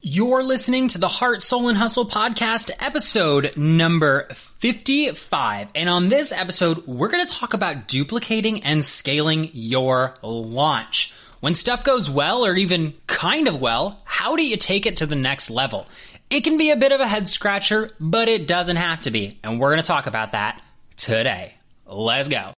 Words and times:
You're 0.00 0.44
listening 0.44 0.86
to 0.88 0.98
the 0.98 1.08
Heart, 1.08 1.42
Soul, 1.42 1.68
and 1.68 1.76
Hustle 1.76 2.06
podcast, 2.06 2.70
episode 2.78 3.56
number 3.56 4.28
55. 4.32 5.70
And 5.74 5.88
on 5.88 6.08
this 6.08 6.30
episode, 6.30 6.86
we're 6.86 7.08
going 7.08 7.26
to 7.26 7.34
talk 7.34 7.52
about 7.52 7.88
duplicating 7.88 8.62
and 8.62 8.84
scaling 8.84 9.50
your 9.52 10.14
launch. 10.22 11.12
When 11.40 11.56
stuff 11.56 11.82
goes 11.82 12.08
well, 12.08 12.46
or 12.46 12.54
even 12.54 12.94
kind 13.08 13.48
of 13.48 13.60
well, 13.60 14.00
how 14.04 14.36
do 14.36 14.46
you 14.46 14.56
take 14.56 14.86
it 14.86 14.98
to 14.98 15.06
the 15.06 15.16
next 15.16 15.50
level? 15.50 15.88
It 16.30 16.44
can 16.44 16.58
be 16.58 16.70
a 16.70 16.76
bit 16.76 16.92
of 16.92 17.00
a 17.00 17.08
head 17.08 17.26
scratcher, 17.26 17.90
but 17.98 18.28
it 18.28 18.46
doesn't 18.46 18.76
have 18.76 19.00
to 19.00 19.10
be. 19.10 19.40
And 19.42 19.58
we're 19.58 19.70
going 19.70 19.82
to 19.82 19.86
talk 19.86 20.06
about 20.06 20.30
that 20.30 20.64
today. 20.96 21.54
Let's 21.86 22.28
go. 22.28 22.52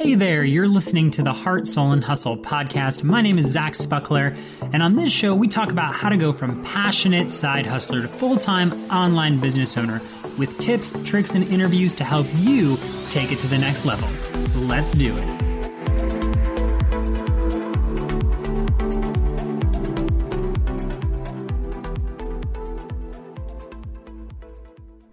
Hey 0.00 0.14
there, 0.14 0.42
you're 0.42 0.66
listening 0.66 1.10
to 1.10 1.22
the 1.22 1.34
Heart, 1.34 1.66
Soul, 1.66 1.92
and 1.92 2.02
Hustle 2.02 2.38
podcast. 2.38 3.02
My 3.02 3.20
name 3.20 3.36
is 3.36 3.44
Zach 3.44 3.74
Spuckler, 3.74 4.34
and 4.72 4.82
on 4.82 4.96
this 4.96 5.12
show, 5.12 5.34
we 5.34 5.46
talk 5.46 5.70
about 5.70 5.92
how 5.92 6.08
to 6.08 6.16
go 6.16 6.32
from 6.32 6.64
passionate 6.64 7.30
side 7.30 7.66
hustler 7.66 8.00
to 8.00 8.08
full 8.08 8.36
time 8.36 8.72
online 8.90 9.38
business 9.38 9.76
owner 9.76 10.00
with 10.38 10.58
tips, 10.58 10.94
tricks, 11.04 11.34
and 11.34 11.44
interviews 11.48 11.94
to 11.96 12.04
help 12.04 12.26
you 12.36 12.78
take 13.10 13.30
it 13.30 13.40
to 13.40 13.46
the 13.46 13.58
next 13.58 13.84
level. 13.84 14.08
Let's 14.58 14.92
do 14.92 15.14
it. 15.14 15.49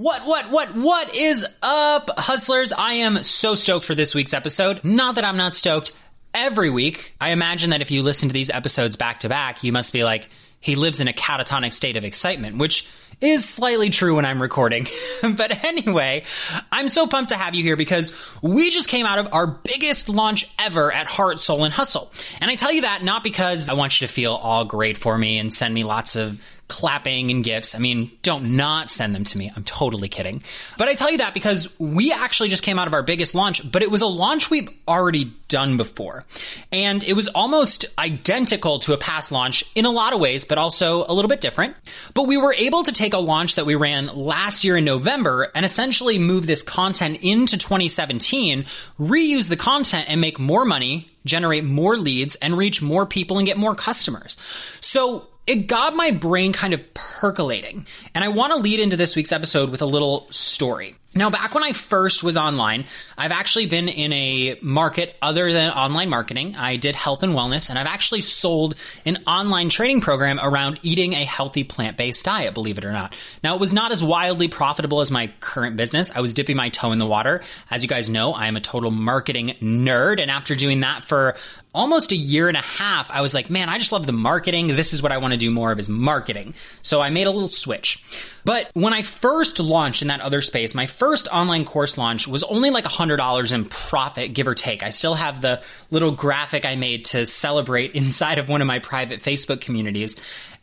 What, 0.08 0.26
what, 0.26 0.50
what, 0.50 0.74
what 0.74 1.16
is 1.16 1.46
up, 1.62 2.10
hustlers? 2.18 2.72
I 2.72 2.94
am 2.94 3.26
so 3.26 3.56
stoked 3.56 3.84
for 3.84 3.94
this 3.94 4.16
week's 4.16 4.34
episode. 4.34 4.82
Not 4.86 5.16
that 5.16 5.26
I'm 5.26 5.36
not 5.36 5.54
stoked 5.54 5.92
every 6.34 6.70
week. 6.70 7.14
I 7.20 7.32
imagine 7.32 7.72
that 7.72 7.82
if 7.82 7.92
you 7.92 8.04
listen 8.04 8.30
to 8.30 8.34
these 8.34 8.50
episodes 8.50 8.96
back 8.96 9.20
to 9.20 9.30
back, 9.30 9.66
you 9.66 9.74
must 9.74 9.92
be 9.92 10.06
like, 10.06 10.30
he 10.62 10.78
lives 10.78 11.02
in 11.02 11.10
a 11.10 11.14
catatonic 11.14 11.74
state 11.74 11.98
of 11.98 12.06
excitement, 12.06 12.58
which 12.58 12.88
is 13.20 13.44
slightly 13.44 13.90
true 13.90 14.16
when 14.16 14.24
I'm 14.24 14.42
recording. 14.42 14.88
but 15.22 15.66
anyway, 15.66 16.24
I'm 16.72 16.88
so 16.88 17.06
pumped 17.06 17.32
to 17.32 17.36
have 17.36 17.54
you 17.54 17.64
here 17.64 17.76
because 17.76 18.14
we 18.42 18.70
just 18.70 18.88
came 18.88 19.06
out 19.06 19.20
of 19.20 19.34
our 19.34 19.46
biggest 19.46 20.08
launch 20.08 20.50
ever 20.58 20.90
at 20.90 21.08
Heart, 21.08 21.42
Soul, 21.42 21.66
and 21.66 21.74
Hustle. 21.74 22.14
And 22.40 22.50
I 22.50 22.56
tell 22.56 22.72
you 22.72 22.84
that 22.84 23.04
not 23.04 23.26
because 23.26 23.68
I 23.68 23.74
want 23.74 24.00
you 24.00 24.08
to 24.08 24.14
feel 24.14 24.34
all 24.34 24.64
great 24.64 24.98
for 24.98 25.18
me 25.18 25.38
and 25.38 25.54
send 25.54 25.74
me 25.74 25.84
lots 25.84 26.16
of 26.16 26.42
clapping 26.68 27.32
and 27.32 27.44
gifts. 27.44 27.76
I 27.76 27.80
mean, 27.80 28.12
don't 28.24 28.58
not 28.58 28.92
send 28.92 29.16
them 29.16 29.24
to 29.24 29.38
me. 29.38 29.52
I'm 29.56 29.64
totally 29.64 30.10
kidding. 30.10 30.44
But 30.78 30.90
I 30.90 30.96
tell 30.96 31.10
you 31.10 31.20
that 31.20 31.34
because 31.34 31.78
we 31.80 32.12
actually 32.12 32.50
just 32.50 32.64
came 32.64 32.78
out 32.78 32.88
of 32.88 32.94
our 32.94 33.04
biggest 33.04 33.36
launch, 33.36 33.70
but 33.72 33.84
it 33.84 33.90
was 33.90 34.02
a 34.02 34.08
launch 34.08 34.50
we've 34.50 34.70
already 34.88 35.34
done 35.48 35.78
before. 35.78 36.26
And 36.72 37.04
it 37.04 37.14
was 37.14 37.30
almost 37.30 37.86
identical 37.98 38.80
to 38.80 38.94
a 38.94 38.98
past 38.98 39.32
launch 39.32 39.64
in 39.76 39.86
a 39.86 39.92
lot 39.92 40.14
of 40.14 40.20
ways, 40.20 40.44
but 40.44 40.58
also 40.58 41.06
a 41.08 41.14
little 41.14 41.30
bit 41.30 41.40
different. 41.40 41.76
But 42.14 42.24
we 42.24 42.38
were 42.38 42.54
able 42.54 42.84
to 42.84 42.92
take 42.92 43.14
a 43.14 43.20
launch 43.20 43.56
that 43.56 43.66
we 43.66 43.76
ran 43.76 44.08
last 44.08 44.64
year 44.66 44.78
in 44.78 44.84
November 44.84 45.50
and 45.56 45.66
essentially 45.66 46.20
move 46.20 46.48
this 46.48 46.64
content 46.64 47.20
into 47.22 47.58
2017, 47.58 48.66
reuse 49.00 49.48
the 49.48 49.56
content 49.56 50.08
and 50.10 50.20
make 50.20 50.38
more 50.38 50.66
money, 50.66 51.10
generate 51.24 51.64
more 51.64 51.98
leads 51.98 52.36
and 52.36 52.58
reach 52.58 52.82
more 52.82 53.06
people 53.06 53.38
and 53.38 53.46
get 53.46 53.58
more 53.58 53.76
customers. 53.76 54.38
So 54.82 55.28
it 55.48 55.68
got 55.68 55.96
my 55.96 56.12
brain 56.12 56.54
kind 56.54 56.74
of 56.74 56.94
percolating. 56.94 57.88
And 58.14 58.24
I 58.24 58.28
want 58.28 58.52
to 58.52 58.60
lead 58.60 58.80
into 58.80 58.98
this 58.98 59.16
week's 59.16 59.32
episode 59.32 59.70
with 59.70 59.82
a 59.82 59.86
little 59.86 60.28
story. 60.30 60.96
Now, 61.18 61.32
back 61.32 61.56
when 61.56 61.64
I 61.64 61.74
first 61.74 62.24
was 62.24 62.38
online, 62.38 62.86
I've 63.18 63.32
actually 63.32 63.66
been 63.66 63.90
in 63.90 64.14
a 64.14 64.60
market 64.62 65.16
other 65.20 65.52
than 65.52 65.72
online 65.72 66.10
marketing. 66.10 66.56
I 66.56 66.78
did 66.78 66.96
health 66.96 67.24
and 67.24 67.34
wellness, 67.34 67.72
and 67.72 67.80
I've 67.80 67.88
actually 67.88 68.22
sold 68.22 68.76
an 69.04 69.24
online 69.26 69.70
training 69.70 70.02
program 70.02 70.40
around 70.40 70.80
eating 70.84 71.14
a 71.14 71.26
healthy 71.26 71.64
plant 71.64 71.98
based 71.98 72.24
diet, 72.24 72.54
believe 72.54 72.78
it 72.78 72.86
or 72.86 72.92
not. 72.92 73.16
Now, 73.44 73.56
it 73.56 73.60
was 73.60 73.74
not 73.74 73.92
as 73.92 74.04
wildly 74.04 74.48
profitable 74.48 75.02
as 75.02 75.10
my 75.10 75.32
current 75.40 75.76
business. 75.76 76.12
I 76.14 76.22
was 76.22 76.36
dipping 76.36 76.56
my 76.56 76.70
toe 76.70 76.92
in 76.92 77.00
the 77.00 77.08
water. 77.08 77.42
As 77.72 77.82
you 77.82 77.90
guys 77.90 78.12
know, 78.12 78.34
I 78.34 78.48
am 78.48 78.56
a 78.56 78.62
total 78.62 78.92
marketing 78.92 79.56
nerd, 79.60 80.22
and 80.22 80.30
after 80.30 80.56
doing 80.56 80.82
that 80.82 81.04
for 81.04 81.36
almost 81.78 82.12
a 82.12 82.16
year 82.16 82.48
and 82.48 82.58
a 82.58 82.62
half, 82.62 83.10
I 83.12 83.22
was 83.22 83.36
like, 83.36 83.50
man, 83.52 83.70
I 83.70 83.78
just 83.78 83.92
love 83.92 84.08
the 84.08 84.12
marketing. 84.12 84.68
This 84.68 84.94
is 84.94 85.04
what 85.04 85.12
I 85.12 85.20
want 85.20 85.34
to 85.34 85.38
do 85.38 85.52
more 85.52 85.72
of 85.72 85.78
is 85.78 85.88
marketing. 85.88 86.56
So 86.82 87.02
I 87.02 87.12
made 87.12 87.28
a 87.28 87.32
little 87.32 87.48
switch. 87.48 88.04
But 88.44 88.72
when 88.74 88.94
I 88.94 89.04
first 89.04 89.60
launched 89.60 90.02
in 90.02 90.08
that 90.08 90.22
other 90.22 90.42
space, 90.42 90.74
my 90.74 90.88
first 90.88 91.07
online 91.16 91.66
course 91.66 91.98
launch 91.98 92.28
was 92.28 92.44
only 92.44 92.70
like 92.70 92.86
$100 92.86 93.54
in 93.54 93.66
profit, 93.66 94.34
give 94.34 94.48
or 94.48 94.56
take. 94.56 94.84
I 94.84 94.90
still 94.90 95.16
have 95.16 95.42
the 95.42 95.62
little 95.92 96.12
graphic 96.12 96.66
I 96.66 96.76
made 96.76 97.06
to 97.06 97.26
celebrate 97.26 97.92
inside 97.96 98.40
of 98.40 98.50
one 98.50 98.62
of 98.62 98.68
my 98.68 98.80
private 98.80 99.22
Facebook 99.22 99.62
communities. 99.62 100.16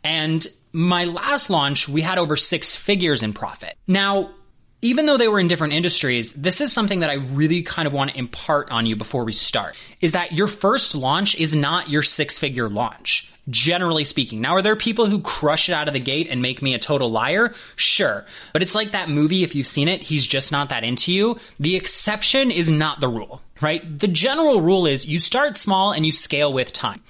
And 0.03 0.45
my 0.71 1.05
last 1.05 1.49
launch, 1.49 1.89
we 1.89 2.01
had 2.01 2.17
over 2.17 2.35
six 2.35 2.75
figures 2.75 3.23
in 3.23 3.33
profit. 3.33 3.75
Now, 3.87 4.31
even 4.81 5.05
though 5.05 5.17
they 5.17 5.27
were 5.27 5.39
in 5.39 5.47
different 5.47 5.73
industries, 5.73 6.31
this 6.33 6.61
is 6.61 6.71
something 6.71 6.99
that 6.99 7.09
I 7.09 7.13
really 7.13 7.63
kind 7.63 7.87
of 7.87 7.93
want 7.93 8.11
to 8.11 8.17
impart 8.17 8.71
on 8.71 8.85
you 8.85 8.95
before 8.95 9.23
we 9.23 9.33
start 9.33 9.75
is 10.01 10.11
that 10.11 10.33
your 10.33 10.47
first 10.47 10.93
launch 10.93 11.35
is 11.35 11.55
not 11.55 11.89
your 11.89 12.03
six 12.03 12.37
figure 12.37 12.69
launch. 12.69 13.31
Generally 13.49 14.05
speaking. 14.05 14.41
Now, 14.41 14.55
are 14.55 14.61
there 14.61 14.75
people 14.75 15.05
who 15.05 15.19
crush 15.19 15.69
it 15.69 15.73
out 15.73 15.87
of 15.87 15.93
the 15.93 15.99
gate 15.99 16.27
and 16.29 16.41
make 16.41 16.61
me 16.61 16.73
a 16.73 16.79
total 16.79 17.11
liar? 17.11 17.53
Sure. 17.75 18.25
But 18.53 18.63
it's 18.63 18.73
like 18.73 18.91
that 18.91 19.09
movie, 19.09 19.43
if 19.43 19.53
you've 19.53 19.67
seen 19.67 19.87
it, 19.87 20.01
he's 20.01 20.25
just 20.25 20.51
not 20.51 20.69
that 20.69 20.83
into 20.83 21.11
you. 21.11 21.37
The 21.59 21.75
exception 21.75 22.49
is 22.49 22.71
not 22.71 23.01
the 23.01 23.07
rule, 23.07 23.41
right? 23.61 23.99
The 23.99 24.07
general 24.07 24.61
rule 24.61 24.87
is 24.87 25.05
you 25.05 25.19
start 25.19 25.57
small 25.57 25.91
and 25.91 26.05
you 26.05 26.11
scale 26.11 26.51
with 26.51 26.73
time. 26.73 27.03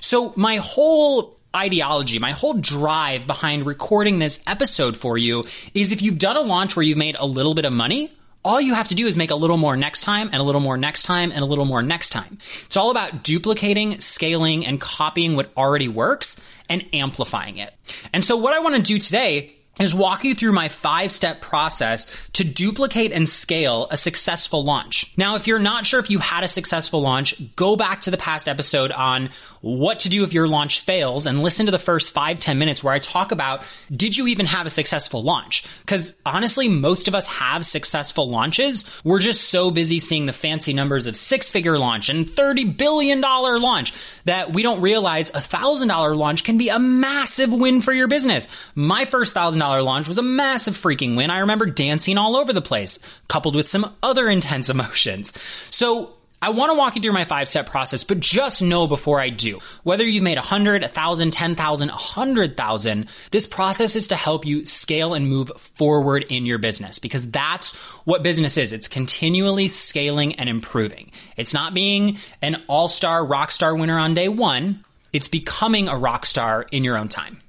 So 0.00 0.32
my 0.36 0.56
whole 0.56 1.36
ideology, 1.54 2.20
my 2.20 2.32
whole 2.32 2.54
drive 2.54 3.26
behind 3.26 3.66
recording 3.66 4.20
this 4.20 4.40
episode 4.46 4.96
for 4.96 5.18
you 5.18 5.44
is 5.74 5.90
if 5.90 6.02
you've 6.02 6.18
done 6.18 6.36
a 6.36 6.42
launch 6.42 6.76
where 6.76 6.84
you've 6.84 6.98
made 6.98 7.16
a 7.18 7.26
little 7.26 7.54
bit 7.54 7.64
of 7.64 7.72
money, 7.72 8.12
all 8.44 8.60
you 8.60 8.74
have 8.74 8.88
to 8.88 8.94
do 8.94 9.06
is 9.06 9.16
make 9.16 9.30
a 9.30 9.34
little 9.34 9.56
more 9.56 9.76
next 9.76 10.02
time 10.02 10.28
and 10.32 10.36
a 10.36 10.42
little 10.42 10.60
more 10.60 10.76
next 10.76 11.02
time 11.02 11.30
and 11.30 11.42
a 11.42 11.46
little 11.46 11.64
more 11.66 11.82
next 11.82 12.10
time. 12.10 12.38
It's 12.66 12.76
all 12.76 12.90
about 12.90 13.22
duplicating, 13.22 14.00
scaling, 14.00 14.66
and 14.66 14.80
copying 14.80 15.36
what 15.36 15.50
already 15.56 15.88
works 15.88 16.36
and 16.68 16.84
amplifying 16.92 17.58
it. 17.58 17.74
And 18.12 18.24
so 18.24 18.36
what 18.36 18.54
I 18.54 18.60
want 18.60 18.76
to 18.76 18.82
do 18.82 18.98
today 18.98 19.59
is 19.80 19.94
walk 19.94 20.24
you 20.24 20.34
through 20.34 20.52
my 20.52 20.68
five 20.68 21.10
step 21.10 21.40
process 21.40 22.06
to 22.34 22.44
duplicate 22.44 23.12
and 23.12 23.28
scale 23.28 23.88
a 23.90 23.96
successful 23.96 24.62
launch. 24.62 25.12
Now, 25.16 25.36
if 25.36 25.46
you're 25.46 25.58
not 25.58 25.86
sure 25.86 25.98
if 25.98 26.10
you 26.10 26.18
had 26.18 26.44
a 26.44 26.48
successful 26.48 27.00
launch, 27.00 27.34
go 27.56 27.76
back 27.76 28.02
to 28.02 28.10
the 28.10 28.18
past 28.18 28.46
episode 28.48 28.92
on 28.92 29.30
what 29.62 30.00
to 30.00 30.08
do 30.08 30.24
if 30.24 30.32
your 30.32 30.48
launch 30.48 30.80
fails 30.80 31.26
and 31.26 31.40
listen 31.40 31.66
to 31.66 31.72
the 31.72 31.78
first 31.78 32.12
five 32.12 32.38
ten 32.38 32.58
minutes 32.58 32.84
where 32.84 32.94
I 32.94 32.98
talk 32.98 33.32
about 33.32 33.62
did 33.94 34.16
you 34.16 34.26
even 34.26 34.46
have 34.46 34.66
a 34.66 34.70
successful 34.70 35.22
launch? 35.22 35.64
Because 35.80 36.16
honestly, 36.24 36.68
most 36.68 37.08
of 37.08 37.14
us 37.14 37.26
have 37.26 37.66
successful 37.66 38.30
launches. 38.30 38.84
We're 39.04 39.18
just 39.18 39.48
so 39.48 39.70
busy 39.70 39.98
seeing 39.98 40.26
the 40.26 40.32
fancy 40.32 40.72
numbers 40.72 41.06
of 41.06 41.16
six 41.16 41.50
figure 41.50 41.78
launch 41.78 42.08
and 42.08 42.26
$30 42.26 42.76
billion 42.76 43.20
launch 43.20 43.92
that 44.24 44.52
we 44.52 44.62
don't 44.62 44.80
realize 44.80 45.30
a 45.30 45.40
thousand 45.40 45.88
dollar 45.88 46.14
launch 46.14 46.44
can 46.44 46.58
be 46.58 46.68
a 46.68 46.78
massive 46.78 47.50
win 47.50 47.80
for 47.82 47.92
your 47.92 48.08
business. 48.08 48.48
My 48.74 49.04
first 49.04 49.34
thousand 49.34 49.60
dollar 49.60 49.69
launch 49.78 50.08
was 50.08 50.18
a 50.18 50.22
massive 50.22 50.76
freaking 50.76 51.16
win. 51.16 51.30
I 51.30 51.38
remember 51.38 51.66
dancing 51.66 52.18
all 52.18 52.36
over 52.36 52.52
the 52.52 52.60
place, 52.60 52.98
coupled 53.28 53.56
with 53.56 53.68
some 53.68 53.94
other 54.02 54.28
intense 54.30 54.68
emotions. 54.68 55.32
So 55.70 56.14
I 56.42 56.50
want 56.50 56.70
to 56.70 56.74
walk 56.74 56.96
you 56.96 57.02
through 57.02 57.12
my 57.12 57.26
five 57.26 57.50
step 57.50 57.68
process, 57.68 58.02
but 58.02 58.18
just 58.18 58.62
know 58.62 58.86
before 58.86 59.20
I 59.20 59.28
do, 59.28 59.58
whether 59.82 60.06
you've 60.06 60.22
made 60.22 60.38
a 60.38 60.42
hundred, 60.42 60.82
a 60.82 60.88
thousand, 60.88 61.32
ten 61.32 61.54
thousand, 61.54 61.90
a 61.90 61.94
hundred 61.94 62.56
thousand, 62.56 63.08
this 63.30 63.46
process 63.46 63.94
is 63.94 64.08
to 64.08 64.16
help 64.16 64.46
you 64.46 64.64
scale 64.64 65.12
and 65.12 65.28
move 65.28 65.52
forward 65.74 66.24
in 66.30 66.46
your 66.46 66.56
business 66.56 66.98
because 66.98 67.30
that's 67.30 67.74
what 68.06 68.22
business 68.22 68.56
is. 68.56 68.72
It's 68.72 68.88
continually 68.88 69.68
scaling 69.68 70.36
and 70.36 70.48
improving. 70.48 71.12
It's 71.36 71.52
not 71.52 71.74
being 71.74 72.18
an 72.40 72.62
all 72.68 72.88
star 72.88 73.22
rock 73.22 73.50
star 73.50 73.74
winner 73.76 73.98
on 73.98 74.14
day 74.14 74.28
one. 74.28 74.82
It's 75.12 75.28
becoming 75.28 75.88
a 75.88 75.98
rock 75.98 76.24
star 76.24 76.66
in 76.72 76.84
your 76.84 76.96
own 76.96 77.08
time. 77.08 77.42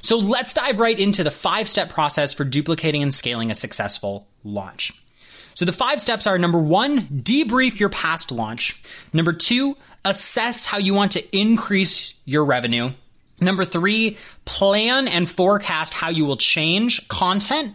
So 0.00 0.18
let's 0.18 0.54
dive 0.54 0.78
right 0.78 0.98
into 0.98 1.24
the 1.24 1.30
five 1.30 1.68
step 1.68 1.90
process 1.90 2.34
for 2.34 2.44
duplicating 2.44 3.02
and 3.02 3.14
scaling 3.14 3.50
a 3.50 3.54
successful 3.54 4.26
launch. 4.44 4.92
So 5.54 5.64
the 5.64 5.72
five 5.72 6.00
steps 6.00 6.26
are 6.26 6.38
number 6.38 6.58
one, 6.58 7.06
debrief 7.08 7.78
your 7.78 7.90
past 7.90 8.32
launch. 8.32 8.82
Number 9.12 9.32
two, 9.32 9.76
assess 10.04 10.66
how 10.66 10.78
you 10.78 10.94
want 10.94 11.12
to 11.12 11.36
increase 11.36 12.14
your 12.24 12.44
revenue. 12.44 12.90
Number 13.40 13.64
three, 13.64 14.16
plan 14.44 15.08
and 15.08 15.30
forecast 15.30 15.94
how 15.94 16.10
you 16.10 16.24
will 16.24 16.36
change 16.36 17.06
content. 17.08 17.74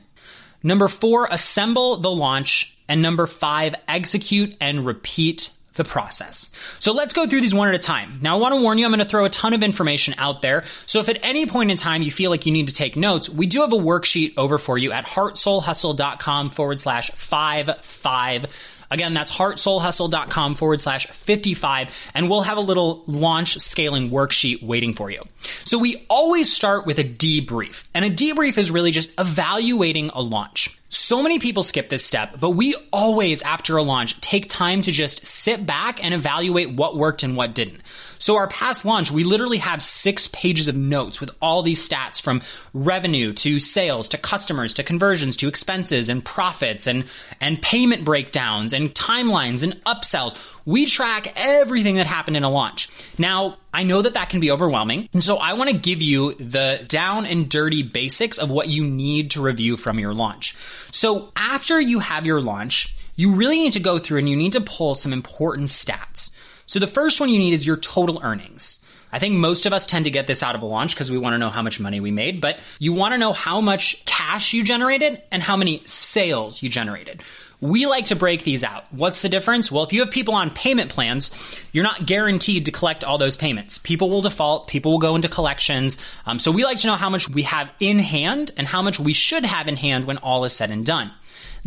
Number 0.64 0.88
four, 0.88 1.28
assemble 1.30 1.98
the 1.98 2.12
launch. 2.12 2.78
And 2.88 3.02
number 3.02 3.28
five, 3.28 3.76
execute 3.88 4.56
and 4.62 4.86
repeat 4.86 5.52
the 5.78 5.84
process. 5.84 6.50
So 6.80 6.92
let's 6.92 7.14
go 7.14 7.26
through 7.26 7.42
these 7.42 7.56
one 7.56 7.70
at 7.70 7.76
a 7.76 7.80
time. 7.80 8.20
Now, 8.22 8.36
I 8.36 8.40
want 8.40 8.56
to 8.56 8.62
warn 8.62 8.78
you, 8.78 8.86
I'm 8.86 8.92
going 8.92 9.00
to 9.00 9.06
throw 9.06 9.26
a 9.26 9.30
ton 9.30 9.54
of 9.54 9.64
information 9.64 10.16
out 10.18 10.42
there. 10.42 10.66
So 10.86 11.00
if 11.00 11.10
at 11.10 11.20
any 11.24 11.46
point 11.46 11.72
in 11.72 11.78
time 11.78 12.02
you 12.02 12.12
feel 12.12 12.30
like 12.30 12.46
you 12.46 12.52
need 12.52 12.68
to 12.68 12.74
take 12.74 12.96
notes, 12.96 13.30
we 13.30 13.48
do 13.48 13.62
have 13.62 13.72
a 13.72 13.78
worksheet 13.78 14.34
over 14.38 14.58
for 14.58 14.78
you 14.78 14.92
at 14.92 15.06
heartsoulhustle.com 15.06 16.50
forward 16.50 16.82
slash 16.82 17.12
five 17.12 17.70
five. 17.82 18.48
Again, 18.90 19.14
that's 19.14 19.32
heartsoulhustle.com 19.32 20.56
forward 20.56 20.80
slash 20.80 21.08
55, 21.08 21.94
and 22.14 22.30
we'll 22.30 22.42
have 22.42 22.58
a 22.58 22.62
little 22.62 23.04
launch 23.06 23.60
scaling 23.60 24.10
worksheet 24.10 24.64
waiting 24.64 24.94
for 24.94 25.12
you. 25.12 25.22
So 25.66 25.78
we 25.78 26.06
always 26.10 26.52
start 26.52 26.86
with 26.86 26.98
a 27.00 27.04
debrief, 27.04 27.84
and 27.94 28.06
a 28.06 28.10
debrief 28.10 28.58
is 28.58 28.72
really 28.72 28.92
just 28.92 29.12
evaluating 29.20 30.10
a 30.14 30.22
launch. 30.22 30.77
So 30.98 31.22
many 31.22 31.38
people 31.38 31.62
skip 31.64 31.90
this 31.90 32.04
step, 32.04 32.40
but 32.40 32.50
we 32.50 32.76
always, 32.92 33.44
after 33.44 33.78
a 33.78 33.84
launch, 33.84 34.20
take 34.20 34.50
time 34.50 34.82
to 34.82 34.92
just 34.92 35.26
sit 35.26 35.66
back 35.66 36.04
and 36.04 36.14
evaluate 36.14 36.72
what 36.72 36.98
worked 36.98 37.22
and 37.24 37.38
what 37.38 37.54
didn't. 37.54 37.82
So 38.20 38.38
our 38.38 38.48
past 38.48 38.86
launch, 38.86 39.12
we 39.12 39.24
literally 39.24 39.58
have 39.60 39.82
six 39.82 40.28
pages 40.28 40.68
of 40.68 40.76
notes 40.76 41.20
with 41.20 41.32
all 41.42 41.62
these 41.62 41.88
stats 41.88 42.22
from 42.22 42.42
revenue 42.74 43.34
to 43.34 43.60
sales 43.60 44.10
to 44.10 44.18
customers 44.18 44.74
to 44.76 44.84
conversions 44.84 45.38
to 45.38 45.48
expenses 45.48 46.10
and 46.10 46.24
profits 46.24 46.88
and, 46.88 47.06
and 47.40 47.62
payment 47.62 48.06
breakdowns 48.06 48.74
and 48.74 48.94
timelines 48.94 49.64
and 49.64 49.74
upsells. 49.86 50.36
We 50.66 50.86
track 50.86 51.34
everything 51.36 51.96
that 51.96 52.06
happened 52.06 52.38
in 52.38 52.44
a 52.44 52.50
launch. 52.50 52.90
Now, 53.18 53.58
I 53.74 53.84
know 53.84 54.02
that 54.02 54.16
that 54.16 54.30
can 54.30 54.40
be 54.40 54.52
overwhelming. 54.52 55.08
And 55.14 55.24
so 55.24 55.38
I 55.38 55.54
want 55.54 55.70
to 55.70 55.78
give 55.78 56.02
you 56.02 56.34
the 56.34 56.84
down 56.88 57.26
and 57.26 57.50
dirty 57.50 57.84
basics 57.84 58.38
of 58.38 58.50
what 58.50 58.68
you 58.68 58.84
need 58.84 59.32
to 59.32 59.42
review 59.42 59.78
from 59.78 60.00
your 60.00 60.14
launch. 60.14 60.56
So 60.92 61.32
after 61.36 61.80
you 61.80 62.00
have 62.00 62.26
your 62.26 62.42
launch, 62.42 62.96
you 63.16 63.34
really 63.36 63.60
need 63.60 63.74
to 63.74 63.80
go 63.80 63.98
through 63.98 64.20
and 64.20 64.30
you 64.30 64.36
need 64.36 64.54
to 64.54 64.62
pull 64.62 64.96
some 64.96 65.14
important 65.14 65.68
stats. 65.68 66.32
So 66.68 66.80
the 66.80 66.88
first 66.88 67.20
one 67.20 67.30
you 67.30 67.40
need 67.40 67.54
is 67.54 67.66
your 67.66 67.78
total 67.78 68.20
earnings. 68.22 68.80
I 69.12 69.20
think 69.20 69.36
most 69.36 69.66
of 69.66 69.72
us 69.72 69.86
tend 69.86 70.04
to 70.04 70.12
get 70.12 70.28
this 70.28 70.44
out 70.44 70.54
of 70.54 70.62
a 70.62 70.66
launch 70.66 70.94
because 70.94 71.10
we 71.10 71.18
want 71.18 71.34
to 71.34 71.38
know 71.38 71.50
how 71.50 71.62
much 71.62 71.80
money 71.80 72.02
we 72.02 72.12
made, 72.12 72.42
but 72.42 72.60
you 72.78 72.92
want 72.92 73.14
to 73.14 73.18
know 73.18 73.32
how 73.32 73.62
much 73.62 74.04
cash 74.06 74.54
you 74.54 74.64
generated 74.64 75.22
and 75.32 75.42
how 75.42 75.56
many 75.56 75.82
sales 75.86 76.62
you 76.62 76.70
generated. 76.70 77.24
We 77.62 77.88
like 77.88 78.06
to 78.06 78.16
break 78.16 78.44
these 78.44 78.66
out. 78.66 78.84
What's 78.92 79.22
the 79.22 79.30
difference? 79.30 79.72
Well, 79.72 79.84
if 79.84 79.94
you 79.94 80.02
have 80.02 80.12
people 80.12 80.36
on 80.36 80.52
payment 80.52 80.92
plans, 80.92 81.32
you're 81.72 81.86
not 81.86 82.06
guaranteed 82.06 82.66
to 82.66 82.72
collect 82.72 83.04
all 83.04 83.18
those 83.18 83.38
payments. 83.38 83.78
People 83.78 84.10
will 84.10 84.22
default, 84.22 84.68
people 84.68 84.92
will 84.92 85.00
go 85.00 85.16
into 85.16 85.30
collections. 85.30 85.98
Um, 86.26 86.38
so 86.38 86.52
we 86.52 86.66
like 86.66 86.80
to 86.80 86.88
know 86.88 86.98
how 86.98 87.10
much 87.10 87.30
we 87.30 87.44
have 87.44 87.72
in 87.80 88.00
hand 88.00 88.52
and 88.58 88.68
how 88.68 88.82
much 88.82 89.00
we 89.00 89.14
should 89.14 89.46
have 89.46 89.70
in 89.70 89.78
hand 89.78 90.06
when 90.06 90.18
all 90.18 90.44
is 90.44 90.54
said 90.54 90.70
and 90.70 90.86
done. 90.86 91.12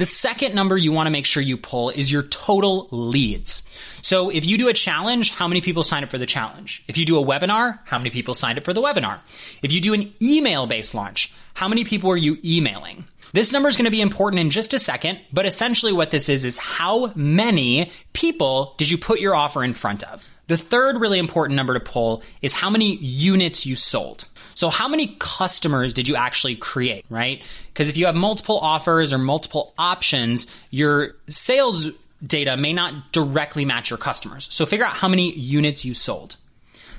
The 0.00 0.06
second 0.06 0.54
number 0.54 0.78
you 0.78 0.92
want 0.92 1.08
to 1.08 1.10
make 1.10 1.26
sure 1.26 1.42
you 1.42 1.58
pull 1.58 1.90
is 1.90 2.10
your 2.10 2.22
total 2.22 2.88
leads. 2.90 3.62
So 4.00 4.30
if 4.30 4.46
you 4.46 4.56
do 4.56 4.68
a 4.68 4.72
challenge, 4.72 5.30
how 5.30 5.46
many 5.46 5.60
people 5.60 5.82
sign 5.82 6.02
up 6.02 6.08
for 6.08 6.16
the 6.16 6.24
challenge? 6.24 6.82
If 6.88 6.96
you 6.96 7.04
do 7.04 7.18
a 7.18 7.22
webinar, 7.22 7.80
how 7.84 7.98
many 7.98 8.08
people 8.08 8.32
signed 8.32 8.56
up 8.56 8.64
for 8.64 8.72
the 8.72 8.80
webinar? 8.80 9.20
If 9.62 9.72
you 9.72 9.80
do 9.82 9.92
an 9.92 10.10
email 10.22 10.66
based 10.66 10.94
launch, 10.94 11.30
how 11.52 11.68
many 11.68 11.84
people 11.84 12.10
are 12.10 12.16
you 12.16 12.38
emailing? 12.42 13.04
This 13.34 13.52
number 13.52 13.68
is 13.68 13.76
going 13.76 13.84
to 13.84 13.90
be 13.90 14.00
important 14.00 14.40
in 14.40 14.48
just 14.48 14.72
a 14.72 14.78
second, 14.78 15.20
but 15.34 15.44
essentially 15.44 15.92
what 15.92 16.10
this 16.10 16.30
is 16.30 16.46
is 16.46 16.56
how 16.56 17.12
many 17.14 17.90
people 18.14 18.76
did 18.78 18.88
you 18.88 18.96
put 18.96 19.20
your 19.20 19.34
offer 19.34 19.62
in 19.62 19.74
front 19.74 20.02
of? 20.04 20.24
The 20.50 20.58
third 20.58 21.00
really 21.00 21.20
important 21.20 21.54
number 21.54 21.74
to 21.74 21.80
pull 21.80 22.24
is 22.42 22.54
how 22.54 22.70
many 22.70 22.96
units 22.96 23.66
you 23.66 23.76
sold. 23.76 24.24
So 24.56 24.68
how 24.68 24.88
many 24.88 25.14
customers 25.20 25.94
did 25.94 26.08
you 26.08 26.16
actually 26.16 26.56
create, 26.56 27.04
right? 27.08 27.40
Because 27.68 27.88
if 27.88 27.96
you 27.96 28.06
have 28.06 28.16
multiple 28.16 28.58
offers 28.58 29.12
or 29.12 29.18
multiple 29.18 29.72
options, 29.78 30.48
your 30.70 31.14
sales 31.28 31.90
data 32.26 32.56
may 32.56 32.72
not 32.72 33.12
directly 33.12 33.64
match 33.64 33.90
your 33.90 33.96
customers. 33.96 34.48
So 34.50 34.66
figure 34.66 34.84
out 34.84 34.94
how 34.94 35.06
many 35.06 35.32
units 35.32 35.84
you 35.84 35.94
sold. 35.94 36.36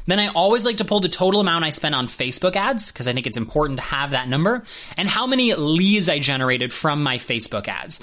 Then 0.06 0.18
I 0.18 0.30
always 0.30 0.66
like 0.66 0.78
to 0.78 0.86
pull 0.86 1.02
the 1.02 1.10
total 1.10 1.42
amount 1.42 1.66
I 1.66 1.72
spent 1.72 1.94
on 1.94 2.08
Facebook 2.08 2.56
ads 2.56 2.90
because 2.90 3.06
I 3.06 3.12
think 3.12 3.28
it's 3.28 3.36
important 3.36 3.80
to 3.80 3.84
have 3.84 4.12
that 4.12 4.30
number 4.30 4.64
and 4.96 5.10
how 5.10 5.28
many 5.28 5.54
leads 5.56 6.08
I 6.08 6.20
generated 6.20 6.72
from 6.72 7.04
my 7.04 7.18
Facebook 7.18 7.68
ads. 7.68 8.00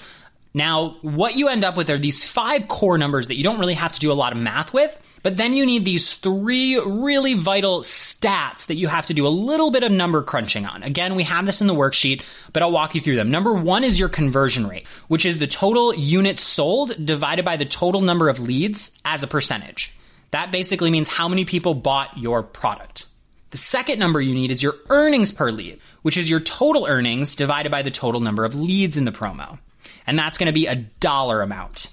Now, 0.52 0.98
what 1.00 1.36
you 1.36 1.48
end 1.48 1.64
up 1.64 1.78
with 1.78 1.88
are 1.88 1.96
these 1.96 2.26
five 2.26 2.68
core 2.68 2.98
numbers 2.98 3.28
that 3.28 3.36
you 3.36 3.44
don't 3.44 3.58
really 3.58 3.74
have 3.74 3.92
to 3.92 3.98
do 3.98 4.12
a 4.12 4.14
lot 4.14 4.32
of 4.32 4.38
math 4.38 4.74
with, 4.74 4.94
but 5.22 5.36
then 5.36 5.52
you 5.52 5.66
need 5.66 5.84
these 5.84 6.14
three 6.14 6.78
really 6.78 7.34
vital 7.34 7.80
stats 7.80 8.66
that 8.66 8.76
you 8.76 8.88
have 8.88 9.06
to 9.06 9.14
do 9.14 9.26
a 9.26 9.28
little 9.28 9.70
bit 9.70 9.82
of 9.82 9.92
number 9.92 10.22
crunching 10.22 10.66
on. 10.66 10.82
Again, 10.82 11.14
we 11.14 11.24
have 11.24 11.46
this 11.46 11.60
in 11.60 11.66
the 11.66 11.74
worksheet, 11.74 12.22
but 12.52 12.62
I'll 12.62 12.72
walk 12.72 12.94
you 12.94 13.00
through 13.00 13.16
them. 13.16 13.30
Number 13.30 13.54
one 13.54 13.84
is 13.84 13.98
your 13.98 14.08
conversion 14.08 14.66
rate, 14.66 14.86
which 15.08 15.24
is 15.24 15.38
the 15.38 15.46
total 15.46 15.94
units 15.94 16.42
sold 16.42 17.04
divided 17.04 17.44
by 17.44 17.56
the 17.56 17.64
total 17.64 18.00
number 18.00 18.28
of 18.28 18.40
leads 18.40 18.92
as 19.04 19.22
a 19.22 19.28
percentage. 19.28 19.94
That 20.30 20.52
basically 20.52 20.90
means 20.90 21.08
how 21.08 21.28
many 21.28 21.44
people 21.44 21.74
bought 21.74 22.18
your 22.18 22.42
product. 22.42 23.06
The 23.50 23.56
second 23.56 23.98
number 23.98 24.20
you 24.20 24.34
need 24.34 24.50
is 24.50 24.62
your 24.62 24.74
earnings 24.90 25.32
per 25.32 25.50
lead, 25.50 25.80
which 26.02 26.18
is 26.18 26.28
your 26.28 26.40
total 26.40 26.86
earnings 26.86 27.34
divided 27.34 27.72
by 27.72 27.82
the 27.82 27.90
total 27.90 28.20
number 28.20 28.44
of 28.44 28.54
leads 28.54 28.98
in 28.98 29.06
the 29.06 29.12
promo. 29.12 29.58
And 30.06 30.18
that's 30.18 30.36
going 30.36 30.46
to 30.46 30.52
be 30.52 30.66
a 30.66 30.76
dollar 30.76 31.40
amount. 31.40 31.90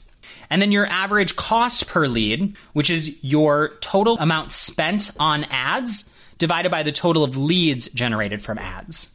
And 0.50 0.62
then 0.62 0.72
your 0.72 0.86
average 0.88 1.36
cost 1.36 1.88
per 1.88 2.08
lead, 2.08 2.56
which 2.74 2.90
is 2.90 3.16
your 3.24 3.74
total 3.82 4.18
amount 4.18 4.52
spent 4.52 5.12
on 5.20 5.46
ads 5.46 6.06
divided 6.38 6.70
by 6.70 6.84
the 6.84 6.92
total 6.92 7.24
of 7.24 7.38
leads 7.38 7.88
generated 7.90 8.42
from 8.42 8.58
ads. 8.58 9.10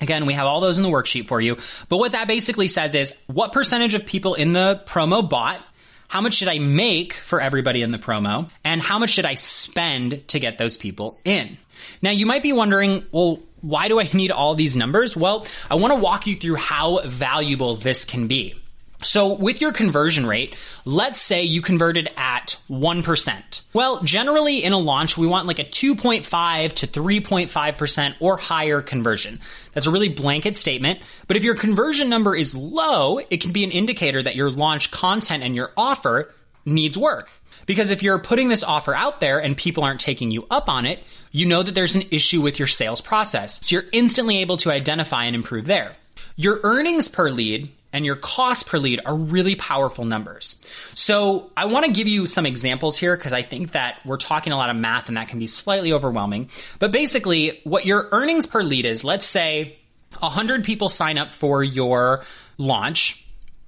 Again, 0.00 0.24
we 0.24 0.32
have 0.32 0.46
all 0.46 0.60
those 0.60 0.78
in 0.78 0.82
the 0.82 0.88
worksheet 0.88 1.26
for 1.26 1.40
you. 1.40 1.56
But 1.88 1.98
what 1.98 2.12
that 2.12 2.26
basically 2.26 2.68
says 2.68 2.94
is 2.94 3.14
what 3.26 3.52
percentage 3.52 3.94
of 3.94 4.06
people 4.06 4.34
in 4.34 4.52
the 4.52 4.82
promo 4.86 5.28
bought 5.28 5.62
how 6.10 6.20
much 6.20 6.40
did 6.40 6.48
I 6.48 6.58
make 6.58 7.12
for 7.12 7.40
everybody 7.40 7.82
in 7.82 7.92
the 7.92 7.98
promo? 7.98 8.50
And 8.64 8.82
how 8.82 8.98
much 8.98 9.14
did 9.14 9.24
I 9.24 9.34
spend 9.34 10.26
to 10.26 10.40
get 10.40 10.58
those 10.58 10.76
people 10.76 11.20
in? 11.24 11.56
Now, 12.02 12.10
you 12.10 12.26
might 12.26 12.42
be 12.42 12.52
wondering, 12.52 13.04
well, 13.12 13.38
why 13.60 13.86
do 13.86 14.00
I 14.00 14.10
need 14.12 14.32
all 14.32 14.56
these 14.56 14.74
numbers? 14.74 15.16
Well, 15.16 15.46
I 15.70 15.76
want 15.76 15.94
to 15.94 16.00
walk 16.00 16.26
you 16.26 16.34
through 16.34 16.56
how 16.56 17.02
valuable 17.06 17.76
this 17.76 18.04
can 18.04 18.26
be. 18.26 18.59
So 19.02 19.32
with 19.32 19.60
your 19.60 19.72
conversion 19.72 20.26
rate, 20.26 20.56
let's 20.84 21.20
say 21.20 21.42
you 21.42 21.62
converted 21.62 22.10
at 22.16 22.58
1%. 22.68 23.62
Well, 23.72 24.02
generally 24.02 24.62
in 24.62 24.72
a 24.72 24.78
launch, 24.78 25.16
we 25.16 25.26
want 25.26 25.46
like 25.46 25.58
a 25.58 25.64
2.5 25.64 26.72
to 26.74 26.86
3.5% 26.86 28.14
or 28.20 28.36
higher 28.36 28.82
conversion. 28.82 29.40
That's 29.72 29.86
a 29.86 29.90
really 29.90 30.10
blanket 30.10 30.56
statement, 30.56 31.00
but 31.26 31.36
if 31.36 31.44
your 31.44 31.54
conversion 31.54 32.10
number 32.10 32.36
is 32.36 32.54
low, 32.54 33.18
it 33.18 33.40
can 33.40 33.52
be 33.52 33.64
an 33.64 33.70
indicator 33.70 34.22
that 34.22 34.36
your 34.36 34.50
launch 34.50 34.90
content 34.90 35.42
and 35.42 35.54
your 35.54 35.72
offer 35.76 36.34
needs 36.66 36.98
work. 36.98 37.30
Because 37.66 37.90
if 37.90 38.02
you're 38.02 38.18
putting 38.18 38.48
this 38.48 38.62
offer 38.62 38.94
out 38.94 39.20
there 39.20 39.38
and 39.38 39.56
people 39.56 39.84
aren't 39.84 40.00
taking 40.00 40.30
you 40.30 40.46
up 40.50 40.68
on 40.68 40.84
it, 40.86 40.98
you 41.30 41.46
know 41.46 41.62
that 41.62 41.74
there's 41.74 41.94
an 41.94 42.04
issue 42.10 42.40
with 42.40 42.58
your 42.58 42.68
sales 42.68 43.00
process. 43.00 43.60
So 43.66 43.74
you're 43.76 43.90
instantly 43.92 44.38
able 44.38 44.56
to 44.58 44.72
identify 44.72 45.24
and 45.24 45.34
improve 45.34 45.66
there. 45.66 45.92
Your 46.36 46.60
earnings 46.64 47.08
per 47.08 47.30
lead 47.30 47.70
and 47.92 48.04
your 48.04 48.16
cost 48.16 48.66
per 48.66 48.78
lead 48.78 49.00
are 49.04 49.14
really 49.14 49.54
powerful 49.56 50.04
numbers. 50.04 50.56
So 50.94 51.50
I 51.56 51.66
want 51.66 51.86
to 51.86 51.92
give 51.92 52.08
you 52.08 52.26
some 52.26 52.46
examples 52.46 52.98
here 52.98 53.16
because 53.16 53.32
I 53.32 53.42
think 53.42 53.72
that 53.72 53.98
we're 54.04 54.16
talking 54.16 54.52
a 54.52 54.56
lot 54.56 54.70
of 54.70 54.76
math 54.76 55.08
and 55.08 55.16
that 55.16 55.28
can 55.28 55.38
be 55.38 55.46
slightly 55.46 55.92
overwhelming. 55.92 56.50
But 56.78 56.92
basically, 56.92 57.60
what 57.64 57.86
your 57.86 58.08
earnings 58.12 58.46
per 58.46 58.62
lead 58.62 58.84
is, 58.86 59.04
let's 59.04 59.26
say 59.26 59.76
100 60.18 60.64
people 60.64 60.88
sign 60.88 61.18
up 61.18 61.30
for 61.30 61.62
your 61.64 62.24
launch 62.58 63.24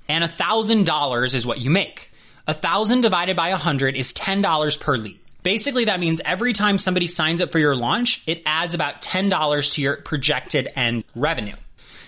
and 0.09 0.25
$1,000 0.25 1.35
is 1.35 1.47
what 1.47 1.61
you 1.61 1.71
make. 1.71 2.11
1,000 2.47 3.01
divided 3.01 3.37
by 3.37 3.51
100 3.51 3.97
is 3.97 4.13
$10 4.13 4.81
per 4.81 4.97
lead. 4.97 5.19
Basically, 5.43 5.87
that 5.87 5.99
means 5.99 6.21
every 6.25 6.53
time 6.53 6.79
somebody 6.79 7.07
signs 7.07 7.43
up 7.43 7.51
for 7.51 7.59
your 7.59 7.75
launch, 7.75 8.23
it 8.27 8.43
adds 8.47 8.75
about 8.75 9.03
$10 9.03 9.73
to 9.75 9.83
your 9.83 9.97
projected 9.97 10.69
end 10.77 11.05
revenue. 11.17 11.57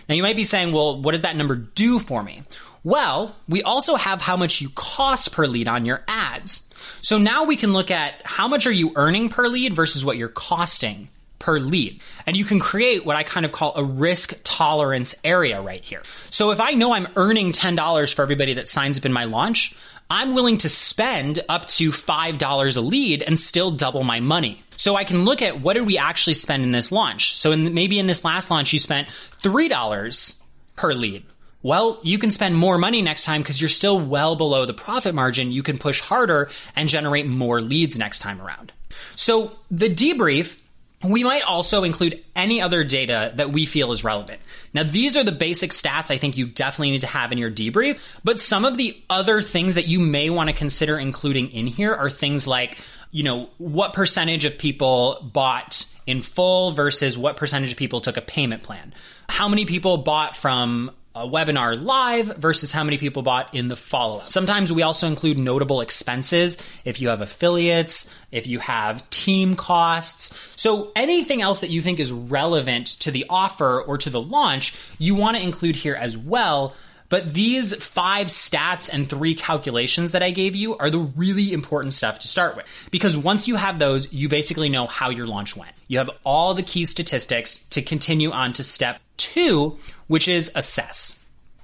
Now 0.09 0.15
you 0.15 0.23
might 0.23 0.37
be 0.37 0.45
saying, 0.45 0.73
well, 0.73 1.01
what 1.01 1.13
does 1.13 1.23
that 1.23 1.37
number 1.37 1.57
do 1.57 1.99
for 1.99 2.23
me? 2.23 2.43
Well, 2.83 3.35
we 3.49 3.63
also 3.63 3.97
have 3.97 4.21
how 4.21 4.37
much 4.37 4.61
you 4.61 4.69
cost 4.75 5.33
per 5.33 5.47
lead 5.47 5.69
on 5.69 5.87
your 5.87 6.03
ads. 6.07 6.69
So 7.01 7.19
now 7.19 7.45
we 7.45 7.57
can 7.57 7.73
look 7.73 7.91
at 7.91 8.15
how 8.25 8.47
much 8.47 8.67
are 8.67 8.73
you 8.73 8.93
earning 8.97 9.31
per 9.31 9.49
lead 9.49 9.75
versus 9.75 10.05
what 10.05 10.17
you're 10.17 10.29
costing 10.29 11.09
per 11.39 11.59
lead. 11.59 12.01
And 12.27 12.37
you 12.37 12.45
can 12.45 12.59
create 12.59 13.05
what 13.05 13.17
I 13.17 13.23
kind 13.23 13.45
of 13.45 13.53
call 13.53 13.77
a 13.77 13.85
risk 13.85 14.35
tolerance 14.45 15.15
area 15.25 15.61
right 15.61 15.83
here. 15.83 16.03
So 16.31 16.51
if 16.51 16.61
I 16.61 16.73
know 16.73 16.95
I'm 16.95 17.09
earning 17.17 17.53
$10 17.53 18.15
for 18.15 18.23
everybody 18.23 18.55
that 18.55 18.69
signs 18.69 18.97
up 18.99 19.05
in 19.05 19.13
my 19.13 19.25
launch, 19.25 19.75
I'm 20.11 20.35
willing 20.35 20.59
to 20.59 20.69
spend 20.69 21.41
up 21.49 21.67
to 21.69 21.91
$5 21.91 22.77
a 22.77 22.81
lead 22.81 23.23
and 23.23 23.39
still 23.39 23.71
double 23.71 24.05
my 24.05 24.21
money. 24.21 24.63
So 24.77 24.97
I 24.97 25.05
can 25.05 25.25
look 25.25 25.41
at 25.41 25.61
what 25.61 25.75
did 25.75 25.87
we 25.87 25.99
actually 25.99 26.35
spend 26.35 26.63
in 26.63 26.73
this 26.73 26.93
launch. 26.93 27.37
So 27.37 27.53
in, 27.53 27.75
maybe 27.75 27.99
in 27.99 28.07
this 28.07 28.25
last 28.25 28.51
launch, 28.51 28.73
you 28.73 28.79
spent 28.79 29.09
$3 29.43 30.39
per 30.77 30.93
lead. 30.93 31.25
Well, 31.63 31.99
you 32.03 32.19
can 32.19 32.31
spend 32.31 32.57
more 32.57 32.77
money 32.77 33.01
next 33.01 33.25
time 33.25 33.41
because 33.41 33.61
you're 33.61 33.71
still 33.71 33.99
well 33.99 34.37
below 34.37 34.67
the 34.67 34.75
profit 34.75 35.15
margin. 35.15 35.51
You 35.51 35.63
can 35.63 35.79
push 35.79 36.01
harder 36.01 36.51
and 36.77 36.89
generate 36.89 37.27
more 37.27 37.63
leads 37.63 37.99
next 37.99 38.19
time 38.19 38.43
around. 38.43 38.73
So 39.17 39.53
the 39.71 39.89
debrief 39.89 40.57
we 41.05 41.23
might 41.23 41.43
also 41.43 41.85
include 41.85 42.23
any 42.35 42.61
other 42.61 42.85
data 42.85 43.33
that 43.37 43.53
we 43.53 43.67
feel 43.67 43.93
is 43.93 44.05
relevant. 44.05 44.41
Now, 44.73 44.83
these 44.83 45.17
are 45.17 45.25
the 45.25 45.33
basic 45.33 45.71
stats 45.71 46.11
I 46.11 46.19
think 46.19 46.37
you 46.37 46.47
definitely 46.47 46.93
need 46.93 47.03
to 47.03 47.07
have 47.07 47.33
in 47.33 47.39
your 47.39 47.51
debrief, 47.51 48.01
but 48.25 48.41
some 48.41 48.65
of 48.65 48.77
the 48.77 49.01
other 49.11 49.43
things 49.43 49.75
that 49.75 49.87
you 49.87 50.01
may 50.01 50.31
want 50.31 50.51
to 50.51 50.57
consider 50.57 50.99
including 50.99 51.51
in 51.51 51.67
here 51.67 51.95
are 51.95 52.11
things 52.11 52.47
like, 52.47 52.79
you 53.11 53.23
know, 53.23 53.51
what 53.59 53.93
percentage 53.93 54.45
of 54.45 54.59
people 54.59 55.31
bought 55.33 55.87
in 56.07 56.23
full 56.23 56.73
versus 56.73 57.17
what 57.17 57.37
percentage 57.37 57.73
of 57.73 57.79
people 57.79 58.01
took 58.01 58.17
a 58.17 58.23
payment 58.23 58.63
plan. 58.63 58.93
How 59.29 59.49
many 59.49 59.65
people 59.65 59.99
bought 59.99 60.37
from 60.37 60.91
a 61.15 61.29
webinar 61.29 61.81
live 61.81 62.27
versus 62.39 62.73
how 62.73 62.83
many 62.83 62.99
people 62.99 63.23
bought 63.23 63.55
in 63.55 63.69
the 63.69 63.77
follow 63.77 64.19
up. 64.19 64.31
Sometimes 64.31 64.73
we 64.73 64.83
also 64.83 65.07
include 65.07 65.39
notable 65.39 65.81
expenses 65.81 66.59
if 66.85 67.01
you 67.01 67.09
have 67.09 67.21
affiliates, 67.21 68.09
if 68.33 68.47
you 68.49 68.59
have 68.59 69.09
team 69.11 69.55
costs. 69.55 70.37
So 70.57 70.91
anything 70.97 71.41
else 71.41 71.61
that 71.61 71.71
you 71.71 71.81
think 71.83 72.01
is 72.01 72.11
relevant 72.11 72.89
to 73.01 73.13
the 73.13 73.27
offer 73.31 73.81
or 73.81 73.97
to 73.99 74.11
the 74.11 74.21
launch, 74.21 74.75
you 74.99 75.15
want 75.15 75.37
to 75.37 75.43
include 75.43 75.77
here 75.77 75.95
as 75.95 76.19
well. 76.19 76.75
But 77.11 77.33
these 77.33 77.75
five 77.77 78.27
stats 78.27 78.91
and 78.93 79.09
three 79.09 79.37
calculations 79.37 80.13
that 80.13 80.23
I 80.23 80.31
gave 80.31 80.57
you 80.57 80.77
are 80.79 80.91
the 80.91 80.99
really 80.99 81.53
important 81.53 81.93
stuff 81.93 82.19
to 82.21 82.29
start 82.29 82.57
with. 82.57 82.67
Because 82.91 83.17
once 83.17 83.47
you 83.47 83.55
have 83.55 83.79
those, 83.79 84.13
you 84.13 84.29
basically 84.29 84.69
know 84.69 84.87
how 84.87 85.11
your 85.11 85.29
launch 85.29 85.55
went. 85.55 85.71
You 85.87 85.99
have 85.99 86.11
all 86.25 86.55
the 86.55 86.63
key 86.63 86.87
statistics 86.87 87.59
to 87.71 87.83
continue 87.83 88.33
on 88.33 88.53
to 88.55 88.65
step 88.65 88.99
two, 89.17 89.79
which 90.07 90.29
is 90.29 90.51
assess. 90.55 91.19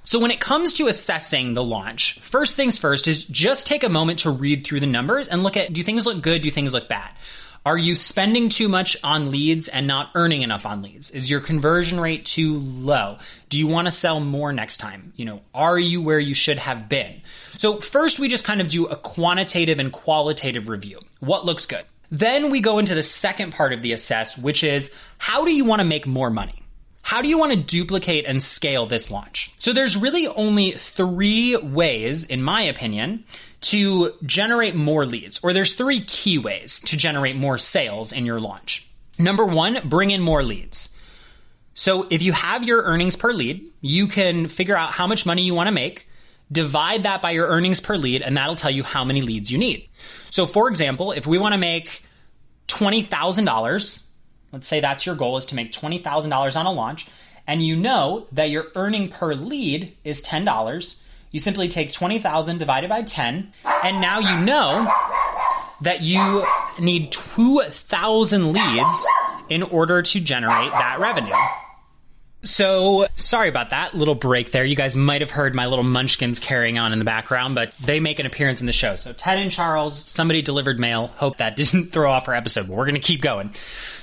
So 0.05 0.19
when 0.19 0.31
it 0.33 0.41
comes 0.41 0.75
to 0.75 0.89
assessing 0.89 1.55
the 1.55 1.63
launch, 1.63 2.19
first 2.21 2.57
things 2.57 2.79
first 2.79 3.07
is 3.07 3.25
just 3.25 3.67
take 3.67 3.85
a 3.85 3.89
moment 3.89 4.21
to 4.21 4.31
read 4.31 4.67
through 4.67 4.81
the 4.81 4.87
numbers 4.87 5.29
and 5.29 5.43
look 5.43 5.57
at 5.57 5.73
do 5.73 5.83
things 5.83 6.05
look 6.05 6.21
good, 6.21 6.43
do 6.43 6.51
things 6.51 6.73
look 6.73 6.89
bad? 6.89 7.11
Are 7.65 7.77
you 7.77 7.95
spending 7.95 8.49
too 8.49 8.71
much 8.71 8.97
on 9.05 9.31
leads 9.31 9.69
and 9.69 9.87
not 9.87 10.11
earning 10.15 10.41
enough 10.41 10.65
on 10.65 10.81
leads? 10.81 11.11
Is 11.11 11.29
your 11.29 11.41
conversion 11.41 12.01
rate 12.01 12.25
too 12.25 12.59
low? 12.59 13.19
Do 13.51 13.59
you 13.59 13.67
want 13.67 13.87
to 13.87 13.93
sell 13.93 14.19
more 14.19 14.51
next 14.51 14.79
time? 14.79 15.13
You 15.15 15.27
know, 15.27 15.43
are 15.55 15.79
you 15.79 16.01
where 16.01 16.19
you 16.19 16.33
should 16.33 16.59
have 16.59 16.89
been? 16.89 17.21
So 17.59 17.79
first 17.79 18.19
we 18.19 18.29
just 18.29 18.45
kind 18.45 18.63
of 18.63 18.69
do 18.69 18.87
a 18.87 18.97
quantitative 18.97 19.79
and 19.79 19.93
qualitative 19.93 20.71
review. 20.71 21.01
What 21.21 21.45
looks 21.45 21.67
good? 21.67 21.85
Then 22.11 22.51
we 22.51 22.61
go 22.61 22.79
into 22.79 22.95
the 22.95 23.03
second 23.03 23.53
part 23.53 23.75
of 23.75 23.83
the 23.83 23.93
assess, 23.93 24.39
which 24.39 24.65
is 24.65 24.91
how 25.19 25.45
do 25.45 25.53
you 25.53 25.67
want 25.67 25.81
to 25.81 25.87
make 25.87 26.07
more 26.07 26.31
money? 26.31 26.63
How 27.03 27.23
do 27.23 27.29
you 27.29 27.39
want 27.39 27.53
to 27.53 27.59
duplicate 27.59 28.25
and 28.27 28.43
scale 28.43 28.87
this 28.87 29.11
launch? 29.11 29.53
So 29.59 29.73
there's 29.73 29.97
really 29.97 30.29
only 30.29 30.73
three 30.73 31.57
ways, 31.57 32.25
in 32.25 32.43
my 32.43 32.63
opinion, 32.63 33.25
to 33.63 34.15
generate 34.25 34.75
more 34.75 35.05
leads, 35.05 35.41
or 35.43 35.53
there's 35.53 35.75
three 35.75 36.01
key 36.01 36.39
ways 36.39 36.81
to 36.81 36.97
generate 36.97 37.37
more 37.37 37.59
sales 37.59 38.13
in 38.13 38.27
your 38.27 38.41
launch. 38.41 38.89
Number 39.19 39.45
one, 39.45 39.81
bring 39.85 40.11
in 40.11 40.23
more 40.23 40.43
leads. 40.43 40.91
So 41.75 42.07
if 42.11 42.23
you 42.23 42.33
have 42.33 42.65
your 42.65 42.83
earnings 42.83 43.17
per 43.17 43.33
lead, 43.33 43.65
you 43.81 44.07
can 44.07 44.49
figure 44.49 44.77
out 44.77 44.93
how 44.93 45.07
much 45.07 45.27
money 45.27 45.43
you 45.43 45.55
want 45.55 45.69
to 45.69 45.73
make, 45.73 46.09
divide 46.53 47.05
that 47.05 47.23
by 47.23 47.31
your 47.31 47.47
earnings 47.47 47.81
per 47.81 47.97
lead, 47.97 48.23
and 48.23 48.37
that'll 48.37 48.57
tell 48.57 48.71
you 48.71 48.83
how 48.83 49.05
many 49.05 49.23
leads 49.23 49.51
you 49.51 49.59
need. 49.59 49.89
So 50.31 50.47
for 50.47 50.69
example, 50.69 51.13
if 51.13 51.27
we 51.27 51.39
want 51.39 51.55
to 51.55 51.59
make 51.59 52.03
$20,000, 52.69 54.03
let's 54.53 54.67
say 54.67 54.81
that's 54.81 55.07
your 55.07 55.15
goal 55.15 55.37
is 55.37 55.47
to 55.47 55.55
make 55.55 55.73
$20,000 55.73 56.57
on 56.57 56.67
a 56.67 56.73
launch, 56.73 57.07
and 57.47 57.65
you 57.65 57.77
know 57.77 58.27
that 58.33 58.51
your 58.51 58.67
earning 58.75 59.09
per 59.09 59.35
lead 59.35 59.97
is 60.05 60.23
$10, 60.23 60.97
you 61.31 61.41
simply 61.41 61.69
take 61.69 61.93
20,000 61.93 62.59
divided 62.59 62.89
by 62.89 63.03
10, 63.03 63.53
and 63.85 64.01
now 64.01 64.19
you 64.19 64.45
know 64.45 64.93
that 65.81 66.03
you 66.03 66.45
need 66.79 67.13
2,000 67.13 68.53
leads 68.53 69.07
in 69.49 69.63
order 69.63 70.03
to 70.03 70.21
generate 70.21 70.73
that 70.73 70.99
revenue. 71.01 71.35
So, 72.43 73.07
sorry 73.17 73.51
about 73.51 73.71
that 73.71 73.95
little 73.95 74.15
break 74.15 74.51
there. 74.51 74.65
You 74.65 74.75
guys 74.75 74.97
might 74.97 75.21
have 75.21 75.31
heard 75.31 75.55
my 75.55 75.67
little 75.67 75.85
munchkins 75.85 76.41
carrying 76.41 76.79
on 76.79 76.95
in 76.95 76.99
the 76.99 77.05
background, 77.05 77.55
but 77.55 77.75
they 77.85 78.01
make 78.01 78.19
an 78.19 78.25
appearance 78.25 78.61
in 78.61 78.67
the 78.67 78.73
show. 78.73 78.97
So, 78.97 79.13
Ted 79.13 79.39
and 79.39 79.51
Charles, 79.51 80.09
somebody 80.09 80.41
delivered 80.41 80.81
mail. 80.81 81.09
Hope 81.09 81.37
that 81.37 81.57
didn't 81.57 81.93
throw 81.93 82.11
off 82.11 82.29
our 82.29 82.35
episode, 82.35 82.69
but 82.69 82.77
we're 82.77 82.87
going 82.87 82.95
to 82.95 83.01
keep 83.01 83.21
going. 83.21 83.53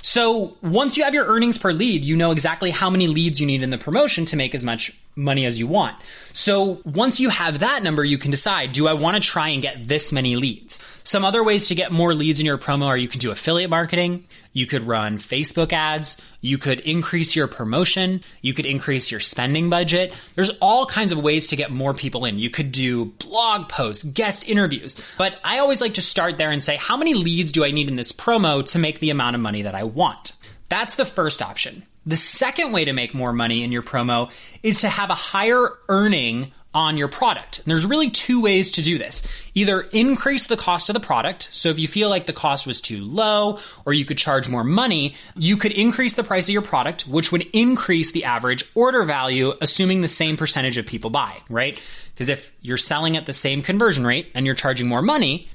So, 0.04 0.56
once 0.62 0.98
you 0.98 1.04
have 1.04 1.16
your 1.16 1.26
earnings 1.26 1.58
per 1.58 1.72
lead, 1.72 2.04
you 2.04 2.16
know 2.16 2.32
exactly 2.32 2.70
how 2.70 2.92
many 2.92 3.08
leads 3.08 3.40
you 3.40 3.48
need 3.48 3.64
in 3.64 3.72
the 3.72 3.78
promotion 3.78 4.26
to 4.26 4.36
make 4.36 4.54
as 4.54 4.64
much 4.64 4.96
money 5.18 5.46
as 5.46 5.60
you 5.60 5.68
want. 5.68 5.96
So, 6.34 6.82
once 6.86 7.20
you 7.20 7.30
have 7.30 7.60
that 7.60 7.84
number, 7.84 8.06
you 8.06 8.18
can 8.18 8.32
decide, 8.32 8.72
do 8.72 8.88
I 8.88 8.94
want 8.94 9.22
to 9.22 9.28
try 9.28 9.50
and 9.50 9.62
get 9.62 9.88
this 9.88 10.12
many 10.12 10.36
leads? 10.36 10.80
Some 11.04 11.26
other 11.26 11.44
ways 11.44 11.68
to 11.68 11.76
get 11.76 11.92
more 11.92 12.14
leads 12.14 12.40
in 12.40 12.46
your 12.46 12.58
promo 12.58 12.86
are 12.86 12.98
you 12.98 13.08
can 13.08 13.20
do 13.20 13.32
affiliate 13.32 13.70
marketing, 13.70 14.26
you 14.58 14.66
could 14.66 14.88
run 14.88 15.20
Facebook 15.20 15.72
ads. 15.72 16.18
You 16.42 16.58
could 16.58 16.80
increase 16.80 17.36
your 17.36 17.46
promotion. 17.46 18.24
You 18.42 18.56
could 18.56 18.66
increase 18.66 19.12
your 19.12 19.20
spending 19.20 19.70
budget. 19.70 20.16
There's 20.34 20.50
all 20.62 20.88
kinds 20.88 21.12
of 21.12 21.20
ways 21.20 21.46
to 21.48 21.56
get 21.56 21.70
more 21.70 21.94
people 21.94 22.26
in. 22.26 22.40
You 22.40 22.50
could 22.50 22.72
do 22.72 23.06
blog 23.06 23.70
posts, 23.70 24.04
guest 24.04 24.50
interviews. 24.50 24.98
But 25.16 25.36
I 25.44 25.60
always 25.60 25.80
like 25.80 25.94
to 25.94 26.02
start 26.02 26.40
there 26.40 26.50
and 26.50 26.64
say, 26.64 26.76
how 26.76 26.98
many 26.98 27.14
leads 27.14 27.52
do 27.52 27.64
I 27.64 27.70
need 27.70 27.88
in 27.88 27.98
this 27.98 28.12
promo 28.12 28.66
to 28.72 28.80
make 28.80 29.00
the 29.00 29.12
amount 29.12 29.36
of 29.36 29.44
money 29.44 29.62
that 29.62 29.76
I 29.76 29.84
want? 29.84 30.34
That's 30.70 30.96
the 30.96 31.06
first 31.06 31.44
option. 31.44 31.84
The 32.08 32.16
second 32.16 32.72
way 32.72 32.86
to 32.86 32.94
make 32.94 33.14
more 33.14 33.34
money 33.34 33.64
in 33.64 33.72
your 33.72 33.84
promo 33.84 34.32
is 34.64 34.82
to 34.82 34.90
have 34.90 35.10
a 35.10 35.16
higher 35.16 35.70
earning 35.90 36.54
on 36.74 36.96
your 36.96 37.10
product. 37.10 37.58
And 37.58 37.66
there's 37.66 37.86
really 37.86 38.10
two 38.10 38.42
ways 38.42 38.72
to 38.72 38.82
do 38.82 38.98
this. 38.98 39.24
Either 39.56 39.82
increase 39.82 40.48
the 40.48 40.56
cost 40.56 40.90
of 40.90 40.94
the 40.94 41.02
product. 41.02 41.50
So 41.52 41.70
if 41.70 41.80
you 41.80 41.88
feel 41.88 42.10
like 42.10 42.26
the 42.26 42.34
cost 42.34 42.66
was 42.66 42.80
too 42.80 43.04
low 43.04 43.60
or 43.86 43.92
you 43.92 44.06
could 44.06 44.18
charge 44.18 44.48
more 44.48 44.64
money, 44.64 45.16
you 45.36 45.58
could 45.58 45.74
increase 45.74 46.14
the 46.14 46.24
price 46.24 46.46
of 46.48 46.54
your 46.54 46.62
product, 46.62 47.08
which 47.08 47.34
would 47.34 47.46
increase 47.52 48.14
the 48.14 48.24
average 48.24 48.64
order 48.74 49.04
value, 49.04 49.54
assuming 49.60 50.02
the 50.02 50.08
same 50.08 50.38
percentage 50.38 50.78
of 50.78 50.86
people 50.86 51.10
buy, 51.10 51.38
right? 51.50 51.78
Because 52.14 52.30
if 52.30 52.54
you're 52.62 52.78
selling 52.78 53.18
at 53.18 53.26
the 53.26 53.34
same 53.34 53.62
conversion 53.62 54.06
rate 54.08 54.32
and 54.34 54.46
you're 54.46 54.56
charging 54.56 54.88
more 54.88 55.02
money, 55.02 55.50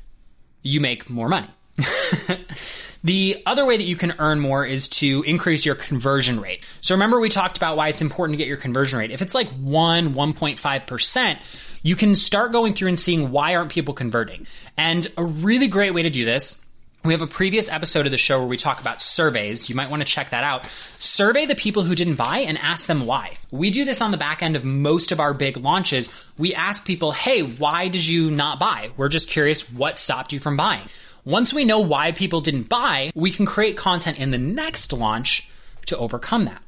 you 0.61 0.81
make 0.81 1.09
more 1.09 1.29
money. 1.29 1.49
The 3.05 3.43
other 3.47 3.65
way 3.65 3.77
that 3.77 3.85
you 3.85 3.97
can 3.97 4.15
earn 4.19 4.41
more 4.41 4.65
is 4.65 4.89
to 4.89 5.23
increase 5.27 5.67
your 5.67 5.75
conversion 5.75 6.41
rate. 6.41 6.65
So 6.81 6.95
remember 6.95 7.19
we 7.19 7.29
talked 7.29 7.57
about 7.57 7.77
why 7.77 7.89
it's 7.89 8.03
important 8.03 8.35
to 8.35 8.39
get 8.39 8.47
your 8.47 8.57
conversion 8.57 8.99
rate. 8.99 9.11
If 9.11 9.23
it's 9.23 9.35
like 9.35 9.49
1, 9.51 10.15
1.5%, 10.15 11.39
you 11.83 11.97
can 11.97 12.15
start 12.15 12.53
going 12.53 12.75
through 12.75 12.89
and 12.89 12.99
seeing 12.99 13.31
why 13.31 13.57
aren't 13.57 13.73
people 13.73 13.95
converting. 13.95 14.47
And 14.77 15.07
a 15.17 15.25
really 15.25 15.67
great 15.67 15.93
way 15.93 16.03
to 16.03 16.11
do 16.11 16.25
this 16.25 16.63
we 17.05 17.13
have 17.13 17.23
a 17.23 17.27
previous 17.27 17.69
episode 17.69 18.07
of 18.07 18.13
the 18.13 18.19
show 18.19 18.39
where 18.39 18.47
we 18.47 18.57
talk 18.57 18.81
about 18.81 19.03
surveys. 19.03 19.69
You 19.69 19.75
might 19.75 19.91
want 19.91 20.03
to 20.03 20.09
check 20.09 20.31
that 20.31 20.45
out. 20.45 20.65
Survey 21.01 21.47
the 21.47 21.57
people 21.57 21.83
who 21.83 21.97
didn't 21.97 22.15
buy 22.15 22.39
and 22.39 22.57
ask 22.59 22.87
them 22.87 23.07
why. 23.07 23.39
We 23.51 23.73
do 23.73 23.85
this 23.85 24.01
on 24.01 24.13
the 24.13 24.17
back 24.17 24.41
end 24.41 24.55
of 24.55 24.65
most 24.65 25.11
of 25.11 25.19
our 25.19 25.35
big 25.35 25.57
launches. 25.57 26.09
We 26.39 26.55
ask 26.55 26.87
people, 26.87 27.11
hey, 27.11 27.43
why 27.43 27.89
did 27.89 28.07
you 28.07 28.31
not 28.31 28.61
buy? 28.61 28.91
We're 28.97 29.09
just 29.09 29.29
curious 29.29 29.69
what 29.73 29.99
stopped 29.99 30.33
you 30.33 30.39
from 30.39 30.57
buying. 30.57 30.87
Once 31.25 31.55
we 31.55 31.65
know 31.65 31.79
why 31.79 32.11
people 32.11 32.41
didn't 32.41 32.69
buy, 32.69 33.13
we 33.15 33.31
can 33.31 33.47
create 33.47 33.77
content 33.77 34.19
in 34.19 34.33
the 34.33 34.39
next 34.39 34.93
launch 34.93 35.49
to 35.87 35.97
overcome 35.97 36.47
that. 36.47 36.63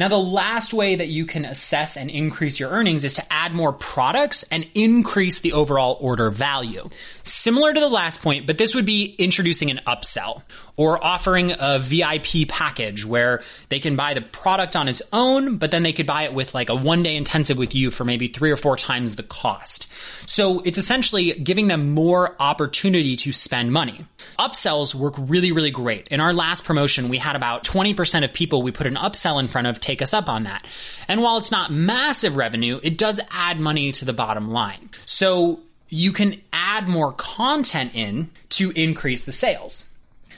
Now, 0.00 0.08
the 0.08 0.16
last 0.16 0.72
way 0.72 0.96
that 0.96 1.08
you 1.08 1.26
can 1.26 1.44
assess 1.44 1.94
and 1.98 2.08
increase 2.08 2.58
your 2.58 2.70
earnings 2.70 3.04
is 3.04 3.12
to 3.16 3.30
add 3.30 3.52
more 3.52 3.70
products 3.70 4.44
and 4.44 4.66
increase 4.72 5.40
the 5.40 5.52
overall 5.52 5.98
order 6.00 6.30
value. 6.30 6.88
Similar 7.22 7.74
to 7.74 7.80
the 7.80 7.88
last 7.90 8.22
point, 8.22 8.46
but 8.46 8.56
this 8.56 8.74
would 8.74 8.86
be 8.86 9.14
introducing 9.18 9.70
an 9.70 9.82
upsell 9.86 10.40
or 10.80 11.04
offering 11.04 11.52
a 11.58 11.78
VIP 11.78 12.48
package 12.48 13.04
where 13.04 13.42
they 13.68 13.78
can 13.78 13.96
buy 13.96 14.14
the 14.14 14.22
product 14.22 14.74
on 14.74 14.88
its 14.88 15.02
own, 15.12 15.58
but 15.58 15.70
then 15.70 15.82
they 15.82 15.92
could 15.92 16.06
buy 16.06 16.22
it 16.22 16.32
with 16.32 16.54
like 16.54 16.70
a 16.70 16.74
one 16.74 17.02
day 17.02 17.16
intensive 17.16 17.58
with 17.58 17.74
you 17.74 17.90
for 17.90 18.06
maybe 18.06 18.28
three 18.28 18.50
or 18.50 18.56
four 18.56 18.78
times 18.78 19.16
the 19.16 19.22
cost. 19.22 19.86
So 20.24 20.60
it's 20.60 20.78
essentially 20.78 21.32
giving 21.32 21.68
them 21.68 21.90
more 21.90 22.34
opportunity 22.40 23.16
to 23.16 23.32
spend 23.32 23.74
money. 23.74 24.06
Upsells 24.38 24.94
work 24.94 25.14
really, 25.18 25.52
really 25.52 25.70
great. 25.70 26.08
In 26.08 26.20
our 26.20 26.32
last 26.32 26.64
promotion, 26.64 27.10
we 27.10 27.18
had 27.18 27.36
about 27.36 27.64
20% 27.64 28.24
of 28.24 28.32
people 28.32 28.62
we 28.62 28.72
put 28.72 28.86
an 28.86 28.94
upsell 28.94 29.38
in 29.38 29.48
front 29.48 29.66
of 29.66 29.80
take 29.90 30.02
us 30.02 30.14
up 30.14 30.28
on 30.28 30.44
that. 30.44 30.64
And 31.08 31.20
while 31.20 31.36
it's 31.36 31.50
not 31.50 31.72
massive 31.72 32.36
revenue, 32.36 32.78
it 32.82 32.96
does 32.96 33.20
add 33.30 33.58
money 33.58 33.92
to 33.92 34.04
the 34.04 34.12
bottom 34.12 34.50
line. 34.50 34.90
So 35.04 35.60
you 35.88 36.12
can 36.12 36.40
add 36.52 36.88
more 36.88 37.12
content 37.12 37.92
in 37.94 38.30
to 38.50 38.70
increase 38.70 39.22
the 39.22 39.32
sales. 39.32 39.86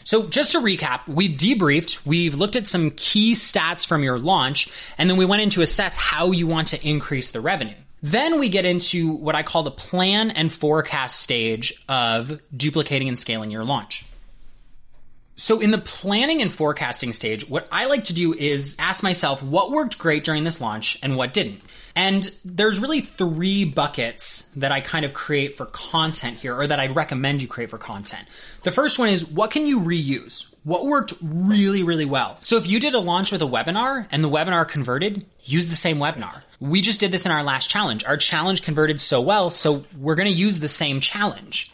So 0.04 0.26
just 0.26 0.52
to 0.52 0.58
recap, 0.58 1.06
we've 1.06 1.38
debriefed, 1.38 2.04
we've 2.06 2.34
looked 2.34 2.56
at 2.56 2.66
some 2.66 2.90
key 2.92 3.34
stats 3.34 3.86
from 3.86 4.02
your 4.02 4.18
launch, 4.18 4.68
and 4.98 5.08
then 5.08 5.16
we 5.16 5.24
went 5.24 5.42
in 5.42 5.50
to 5.50 5.62
assess 5.62 5.96
how 5.96 6.32
you 6.32 6.46
want 6.46 6.68
to 6.68 6.88
increase 6.88 7.30
the 7.30 7.40
revenue. 7.40 7.76
Then 8.02 8.40
we 8.40 8.48
get 8.48 8.64
into 8.64 9.12
what 9.12 9.36
I 9.36 9.44
call 9.44 9.62
the 9.62 9.70
plan 9.70 10.32
and 10.32 10.52
forecast 10.52 11.20
stage 11.20 11.72
of 11.88 12.40
duplicating 12.56 13.06
and 13.06 13.18
scaling 13.18 13.52
your 13.52 13.64
launch. 13.64 14.04
So, 15.36 15.60
in 15.60 15.70
the 15.70 15.78
planning 15.78 16.42
and 16.42 16.52
forecasting 16.52 17.12
stage, 17.14 17.48
what 17.48 17.66
I 17.72 17.86
like 17.86 18.04
to 18.04 18.14
do 18.14 18.34
is 18.34 18.76
ask 18.78 19.02
myself 19.02 19.42
what 19.42 19.70
worked 19.70 19.98
great 19.98 20.24
during 20.24 20.44
this 20.44 20.60
launch 20.60 20.98
and 21.02 21.16
what 21.16 21.32
didn't. 21.32 21.62
And 21.96 22.30
there's 22.44 22.78
really 22.78 23.00
three 23.00 23.64
buckets 23.64 24.46
that 24.56 24.72
I 24.72 24.80
kind 24.80 25.04
of 25.04 25.14
create 25.14 25.56
for 25.56 25.66
content 25.66 26.38
here, 26.38 26.54
or 26.54 26.66
that 26.66 26.78
I 26.78 26.88
recommend 26.88 27.40
you 27.40 27.48
create 27.48 27.70
for 27.70 27.78
content. 27.78 28.28
The 28.62 28.72
first 28.72 28.98
one 28.98 29.08
is 29.08 29.26
what 29.26 29.50
can 29.50 29.66
you 29.66 29.80
reuse? 29.80 30.46
What 30.64 30.86
worked 30.86 31.14
really, 31.22 31.82
really 31.82 32.04
well? 32.04 32.38
So, 32.42 32.58
if 32.58 32.66
you 32.66 32.78
did 32.78 32.94
a 32.94 33.00
launch 33.00 33.32
with 33.32 33.40
a 33.40 33.46
webinar 33.46 34.06
and 34.12 34.22
the 34.22 34.30
webinar 34.30 34.68
converted, 34.68 35.24
use 35.44 35.68
the 35.68 35.76
same 35.76 35.96
webinar. 35.96 36.42
We 36.60 36.82
just 36.82 37.00
did 37.00 37.10
this 37.10 37.24
in 37.24 37.32
our 37.32 37.42
last 37.42 37.70
challenge. 37.70 38.04
Our 38.04 38.18
challenge 38.18 38.62
converted 38.62 39.00
so 39.00 39.22
well, 39.22 39.48
so 39.48 39.84
we're 39.98 40.14
gonna 40.14 40.30
use 40.30 40.58
the 40.58 40.68
same 40.68 41.00
challenge. 41.00 41.72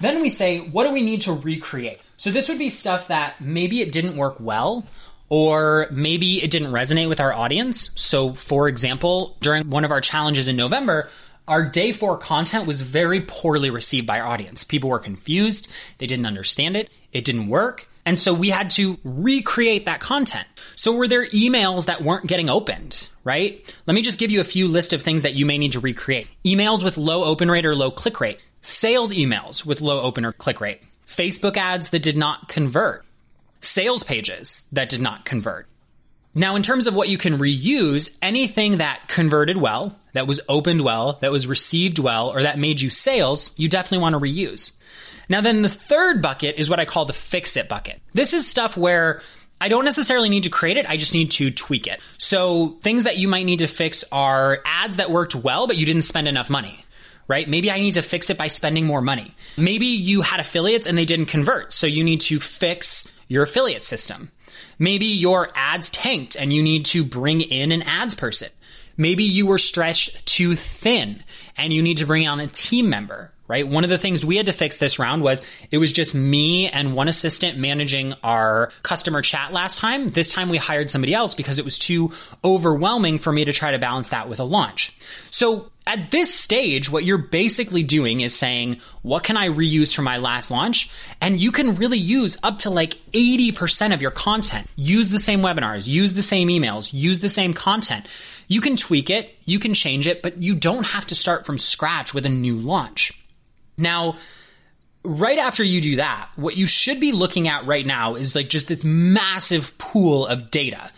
Then 0.00 0.20
we 0.20 0.30
say, 0.30 0.58
what 0.58 0.84
do 0.84 0.92
we 0.92 1.02
need 1.02 1.22
to 1.22 1.32
recreate? 1.32 2.00
So 2.22 2.30
this 2.30 2.48
would 2.48 2.60
be 2.60 2.70
stuff 2.70 3.08
that 3.08 3.40
maybe 3.40 3.80
it 3.80 3.90
didn't 3.90 4.16
work 4.16 4.36
well, 4.38 4.86
or 5.28 5.88
maybe 5.90 6.40
it 6.40 6.52
didn't 6.52 6.70
resonate 6.70 7.08
with 7.08 7.18
our 7.18 7.32
audience. 7.32 7.90
So, 7.96 8.32
for 8.32 8.68
example, 8.68 9.36
during 9.40 9.70
one 9.70 9.84
of 9.84 9.90
our 9.90 10.00
challenges 10.00 10.46
in 10.46 10.54
November, 10.54 11.10
our 11.48 11.64
day 11.66 11.90
four 11.90 12.16
content 12.16 12.68
was 12.68 12.80
very 12.80 13.22
poorly 13.22 13.70
received 13.70 14.06
by 14.06 14.20
our 14.20 14.28
audience. 14.28 14.62
People 14.62 14.88
were 14.88 15.00
confused, 15.00 15.66
they 15.98 16.06
didn't 16.06 16.26
understand 16.26 16.76
it, 16.76 16.90
it 17.12 17.24
didn't 17.24 17.48
work. 17.48 17.88
And 18.06 18.16
so 18.16 18.32
we 18.32 18.50
had 18.50 18.70
to 18.70 19.00
recreate 19.02 19.86
that 19.86 19.98
content. 19.98 20.46
So 20.76 20.94
were 20.94 21.08
there 21.08 21.26
emails 21.30 21.86
that 21.86 22.04
weren't 22.04 22.28
getting 22.28 22.48
opened, 22.48 23.08
right? 23.24 23.60
Let 23.88 23.94
me 23.94 24.02
just 24.02 24.20
give 24.20 24.30
you 24.30 24.40
a 24.40 24.44
few 24.44 24.68
list 24.68 24.92
of 24.92 25.02
things 25.02 25.22
that 25.22 25.34
you 25.34 25.44
may 25.44 25.58
need 25.58 25.72
to 25.72 25.80
recreate. 25.80 26.28
Emails 26.44 26.84
with 26.84 26.96
low 26.96 27.24
open 27.24 27.50
rate 27.50 27.66
or 27.66 27.74
low 27.74 27.90
click 27.90 28.20
rate. 28.20 28.38
Sales 28.60 29.12
emails 29.12 29.66
with 29.66 29.80
low 29.80 30.00
open 30.02 30.24
or 30.24 30.32
click 30.32 30.60
rate 30.60 30.82
Facebook 31.12 31.56
ads 31.56 31.90
that 31.90 32.02
did 32.02 32.16
not 32.16 32.48
convert, 32.48 33.04
sales 33.60 34.02
pages 34.02 34.64
that 34.72 34.88
did 34.88 35.00
not 35.00 35.24
convert. 35.24 35.66
Now, 36.34 36.56
in 36.56 36.62
terms 36.62 36.86
of 36.86 36.94
what 36.94 37.10
you 37.10 37.18
can 37.18 37.36
reuse, 37.36 38.10
anything 38.22 38.78
that 38.78 39.08
converted 39.08 39.58
well, 39.58 39.98
that 40.14 40.26
was 40.26 40.40
opened 40.48 40.80
well, 40.80 41.18
that 41.20 41.30
was 41.30 41.46
received 41.46 41.98
well, 41.98 42.30
or 42.30 42.42
that 42.42 42.58
made 42.58 42.80
you 42.80 42.88
sales, 42.88 43.50
you 43.56 43.68
definitely 43.68 43.98
want 43.98 44.14
to 44.14 44.20
reuse. 44.20 44.72
Now, 45.28 45.42
then 45.42 45.60
the 45.60 45.68
third 45.68 46.22
bucket 46.22 46.56
is 46.56 46.70
what 46.70 46.80
I 46.80 46.86
call 46.86 47.04
the 47.04 47.12
fix 47.12 47.56
it 47.56 47.68
bucket. 47.68 48.00
This 48.14 48.32
is 48.32 48.46
stuff 48.48 48.78
where 48.78 49.20
I 49.60 49.68
don't 49.68 49.84
necessarily 49.84 50.30
need 50.30 50.44
to 50.44 50.50
create 50.50 50.78
it, 50.78 50.88
I 50.88 50.96
just 50.96 51.12
need 51.12 51.32
to 51.32 51.50
tweak 51.50 51.86
it. 51.86 52.00
So, 52.16 52.78
things 52.80 53.02
that 53.04 53.18
you 53.18 53.28
might 53.28 53.44
need 53.44 53.58
to 53.58 53.68
fix 53.68 54.02
are 54.10 54.62
ads 54.64 54.96
that 54.96 55.10
worked 55.10 55.34
well, 55.34 55.66
but 55.66 55.76
you 55.76 55.84
didn't 55.84 56.02
spend 56.02 56.28
enough 56.28 56.48
money 56.48 56.84
right? 57.28 57.48
Maybe 57.48 57.70
I 57.70 57.80
need 57.80 57.94
to 57.94 58.02
fix 58.02 58.30
it 58.30 58.38
by 58.38 58.46
spending 58.46 58.86
more 58.86 59.00
money. 59.00 59.34
Maybe 59.56 59.86
you 59.86 60.22
had 60.22 60.40
affiliates 60.40 60.86
and 60.86 60.96
they 60.96 61.04
didn't 61.04 61.26
convert. 61.26 61.72
So 61.72 61.86
you 61.86 62.04
need 62.04 62.20
to 62.22 62.40
fix 62.40 63.10
your 63.28 63.42
affiliate 63.42 63.84
system. 63.84 64.30
Maybe 64.78 65.06
your 65.06 65.50
ads 65.54 65.90
tanked 65.90 66.36
and 66.36 66.52
you 66.52 66.62
need 66.62 66.84
to 66.86 67.04
bring 67.04 67.40
in 67.40 67.72
an 67.72 67.82
ads 67.82 68.14
person. 68.14 68.50
Maybe 68.96 69.24
you 69.24 69.46
were 69.46 69.58
stretched 69.58 70.26
too 70.26 70.54
thin 70.54 71.22
and 71.56 71.72
you 71.72 71.82
need 71.82 71.98
to 71.98 72.06
bring 72.06 72.28
on 72.28 72.40
a 72.40 72.46
team 72.46 72.90
member, 72.90 73.32
right? 73.52 73.68
One 73.68 73.84
of 73.84 73.90
the 73.90 73.98
things 73.98 74.24
we 74.24 74.38
had 74.38 74.46
to 74.46 74.52
fix 74.52 74.78
this 74.78 74.98
round 74.98 75.20
was 75.20 75.42
it 75.70 75.76
was 75.76 75.92
just 75.92 76.14
me 76.14 76.70
and 76.70 76.96
one 76.96 77.06
assistant 77.06 77.58
managing 77.58 78.14
our 78.24 78.72
customer 78.82 79.20
chat 79.20 79.52
last 79.52 79.76
time. 79.76 80.08
This 80.08 80.32
time 80.32 80.48
we 80.48 80.56
hired 80.56 80.88
somebody 80.88 81.12
else 81.12 81.34
because 81.34 81.58
it 81.58 81.64
was 81.66 81.78
too 81.78 82.12
overwhelming 82.42 83.18
for 83.18 83.30
me 83.30 83.44
to 83.44 83.52
try 83.52 83.70
to 83.70 83.78
balance 83.78 84.08
that 84.08 84.26
with 84.26 84.40
a 84.40 84.44
launch. 84.44 84.96
So 85.28 85.70
at 85.86 86.10
this 86.10 86.32
stage, 86.32 86.90
what 86.90 87.04
you're 87.04 87.18
basically 87.18 87.82
doing 87.82 88.20
is 88.20 88.34
saying, 88.34 88.80
what 89.02 89.22
can 89.22 89.36
I 89.36 89.48
reuse 89.48 89.94
from 89.94 90.06
my 90.06 90.16
last 90.16 90.50
launch? 90.50 90.88
And 91.20 91.38
you 91.38 91.52
can 91.52 91.74
really 91.74 91.98
use 91.98 92.38
up 92.42 92.56
to 92.60 92.70
like 92.70 92.94
80% 93.12 93.92
of 93.92 94.00
your 94.00 94.12
content. 94.12 94.66
Use 94.76 95.10
the 95.10 95.18
same 95.18 95.40
webinars, 95.40 95.86
use 95.86 96.14
the 96.14 96.22
same 96.22 96.48
emails, 96.48 96.90
use 96.94 97.18
the 97.18 97.28
same 97.28 97.52
content. 97.52 98.06
You 98.48 98.62
can 98.62 98.78
tweak 98.78 99.10
it, 99.10 99.34
you 99.44 99.58
can 99.58 99.74
change 99.74 100.06
it, 100.06 100.22
but 100.22 100.42
you 100.42 100.54
don't 100.54 100.84
have 100.84 101.06
to 101.08 101.14
start 101.14 101.44
from 101.44 101.58
scratch 101.58 102.14
with 102.14 102.24
a 102.24 102.30
new 102.30 102.56
launch. 102.56 103.12
Now, 103.76 104.16
right 105.04 105.38
after 105.38 105.62
you 105.62 105.80
do 105.80 105.96
that, 105.96 106.30
what 106.36 106.56
you 106.56 106.66
should 106.66 107.00
be 107.00 107.12
looking 107.12 107.48
at 107.48 107.66
right 107.66 107.86
now 107.86 108.14
is 108.14 108.34
like 108.34 108.48
just 108.48 108.68
this 108.68 108.84
massive 108.84 109.76
pool 109.78 110.26
of 110.26 110.50
data. 110.50 110.90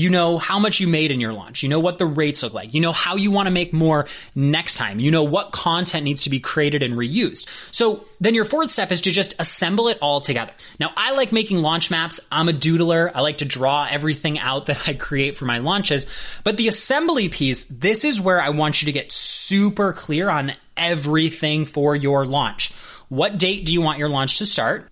You 0.00 0.08
know 0.08 0.38
how 0.38 0.58
much 0.58 0.80
you 0.80 0.88
made 0.88 1.10
in 1.10 1.20
your 1.20 1.34
launch. 1.34 1.62
You 1.62 1.68
know 1.68 1.78
what 1.78 1.98
the 1.98 2.06
rates 2.06 2.42
look 2.42 2.54
like. 2.54 2.72
You 2.72 2.80
know 2.80 2.90
how 2.90 3.16
you 3.16 3.30
want 3.30 3.48
to 3.48 3.50
make 3.50 3.74
more 3.74 4.06
next 4.34 4.76
time. 4.76 4.98
You 4.98 5.10
know 5.10 5.24
what 5.24 5.52
content 5.52 6.04
needs 6.04 6.22
to 6.22 6.30
be 6.30 6.40
created 6.40 6.82
and 6.82 6.94
reused. 6.94 7.44
So 7.70 8.06
then 8.18 8.34
your 8.34 8.46
fourth 8.46 8.70
step 8.70 8.90
is 8.92 9.02
to 9.02 9.10
just 9.10 9.34
assemble 9.38 9.88
it 9.88 9.98
all 10.00 10.22
together. 10.22 10.52
Now, 10.78 10.92
I 10.96 11.12
like 11.12 11.32
making 11.32 11.58
launch 11.58 11.90
maps. 11.90 12.18
I'm 12.32 12.48
a 12.48 12.54
doodler. 12.54 13.12
I 13.14 13.20
like 13.20 13.38
to 13.38 13.44
draw 13.44 13.86
everything 13.90 14.38
out 14.38 14.64
that 14.66 14.88
I 14.88 14.94
create 14.94 15.36
for 15.36 15.44
my 15.44 15.58
launches. 15.58 16.06
But 16.44 16.56
the 16.56 16.68
assembly 16.68 17.28
piece, 17.28 17.64
this 17.64 18.02
is 18.02 18.22
where 18.22 18.40
I 18.40 18.48
want 18.48 18.80
you 18.80 18.86
to 18.86 18.92
get 18.92 19.12
super 19.12 19.92
clear 19.92 20.30
on 20.30 20.54
everything 20.78 21.66
for 21.66 21.94
your 21.94 22.24
launch. 22.24 22.72
What 23.10 23.36
date 23.36 23.66
do 23.66 23.74
you 23.74 23.82
want 23.82 23.98
your 23.98 24.08
launch 24.08 24.38
to 24.38 24.46
start? 24.46 24.89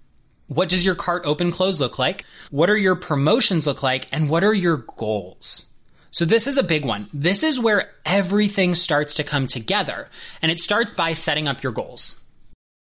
What 0.49 0.71
does 0.71 0.85
your 0.85 0.95
cart 0.95 1.23
open 1.25 1.51
close 1.51 1.79
look 1.79 1.99
like? 1.99 2.25
What 2.51 2.71
are 2.71 2.77
your 2.77 2.97
promotions 2.97 3.67
look 3.67 3.83
like? 3.83 4.09
And 4.11 4.29
what 4.29 4.43
are 4.43 4.55
your 4.55 4.79
goals? 4.97 5.67
So 6.11 6.25
this 6.25 6.47
is 6.47 6.57
a 6.57 6.63
big 6.63 6.87
one. 6.87 7.09
This 7.13 7.43
is 7.43 7.61
where 7.61 7.91
everything 8.05 8.75
starts 8.75 9.15
to 9.15 9.25
come 9.25 9.47
together. 9.47 10.09
And 10.41 10.51
it 10.51 10.59
starts 10.59 10.95
by 10.95 11.13
setting 11.13 11.49
up 11.49 11.63
your 11.63 11.73
goals. 11.73 12.19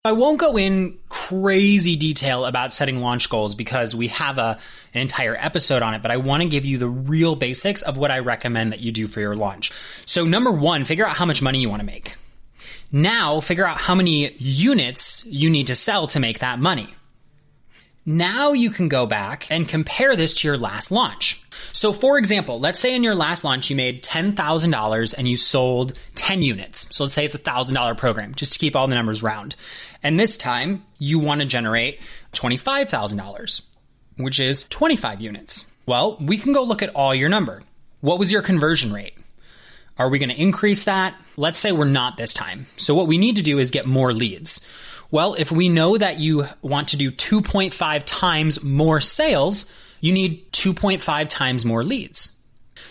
I 0.05 0.13
won't 0.13 0.39
go 0.39 0.57
in 0.57 0.97
crazy 1.09 1.95
detail 1.95 2.45
about 2.45 2.71
setting 2.71 3.01
launch 3.01 3.29
goals 3.29 3.55
because 3.55 3.95
we 3.95 4.07
have 4.07 4.38
a, 4.38 4.57
an 4.93 5.01
entire 5.01 5.35
episode 5.35 5.81
on 5.81 5.93
it, 5.93 6.01
but 6.01 6.12
I 6.12 6.17
want 6.17 6.41
to 6.43 6.47
give 6.47 6.63
you 6.63 6.77
the 6.77 6.88
real 6.88 7.35
basics 7.35 7.81
of 7.81 7.97
what 7.97 8.09
I 8.09 8.19
recommend 8.19 8.71
that 8.71 8.79
you 8.79 8.93
do 8.93 9.09
for 9.09 9.19
your 9.19 9.35
launch. 9.35 9.71
So 10.05 10.23
number 10.23 10.51
one, 10.51 10.85
figure 10.85 11.05
out 11.05 11.17
how 11.17 11.25
much 11.25 11.41
money 11.41 11.59
you 11.59 11.69
want 11.69 11.81
to 11.81 11.85
make. 11.85 12.15
Now 12.91 13.41
figure 13.41 13.67
out 13.67 13.77
how 13.77 13.95
many 13.95 14.31
units 14.38 15.25
you 15.25 15.49
need 15.49 15.67
to 15.67 15.75
sell 15.75 16.07
to 16.07 16.19
make 16.19 16.39
that 16.39 16.59
money. 16.59 16.95
Now 18.10 18.54
you 18.54 18.72
can 18.72 18.88
go 18.88 19.06
back 19.06 19.45
and 19.52 19.69
compare 19.69 20.15
this 20.15 20.34
to 20.34 20.48
your 20.48 20.58
last 20.58 20.89
launch. 20.89 21.43
So 21.74 21.93
for 21.93 22.17
example, 22.17 22.60
let's 22.60 22.80
say 22.80 22.95
in 22.95 23.04
your 23.04 23.13
last 23.13 23.43
launch 23.43 23.69
you 23.69 23.76
made 23.76 24.02
$10,000 24.02 25.13
and 25.15 25.28
you 25.28 25.38
sold 25.38 25.93
10 26.15 26.41
units. 26.41 26.88
So 26.89 27.04
let's 27.04 27.13
say 27.13 27.26
it's 27.26 27.36
a 27.36 27.38
$1,000 27.38 27.95
program 28.00 28.34
just 28.34 28.54
to 28.54 28.58
keep 28.58 28.76
all 28.76 28.88
the 28.88 28.95
numbers 28.95 29.22
round. 29.22 29.56
And 30.02 30.19
this 30.19 30.38
time 30.38 30.84
you 30.98 31.19
want 31.19 31.41
to 31.41 31.45
generate 31.45 32.00
$25,000, 32.34 33.62
which 34.17 34.39
is 34.39 34.63
25 34.69 35.22
units. 35.22 35.67
Well, 35.86 36.17
we 36.19 36.38
can 36.38 36.52
go 36.52 36.63
look 36.63 36.82
at 36.82 36.95
all 36.95 37.13
your 37.13 37.30
number. 37.30 37.62
What 38.02 38.17
was 38.17 38.32
your 38.32 38.41
conversion 38.41 38.91
rate? 38.91 39.13
Are 40.00 40.10
we 40.10 40.17
going 40.17 40.30
to 40.30 40.41
increase 40.41 40.86
that? 40.86 41.13
Let's 41.38 41.60
say 41.60 41.72
we're 41.72 41.86
not 41.86 42.17
this 42.17 42.34
time. 42.34 42.65
So 42.76 42.95
what 42.95 43.06
we 43.06 43.19
need 43.19 43.36
to 43.36 43.43
do 43.43 43.60
is 43.60 43.69
get 43.69 43.86
more 43.86 44.13
leads. 44.13 44.62
Well, 45.12 45.34
if 45.34 45.52
we 45.52 45.69
know 45.69 45.98
that 45.98 46.19
you 46.19 46.45
want 46.62 46.89
to 46.89 46.98
do 46.98 47.12
2.5 47.12 48.04
times 48.06 48.63
more 48.63 49.02
sales, 49.02 49.65
you 50.02 50.13
need 50.13 50.52
2.5 50.52 51.28
times 51.28 51.65
more 51.65 51.84
leads. 51.84 52.32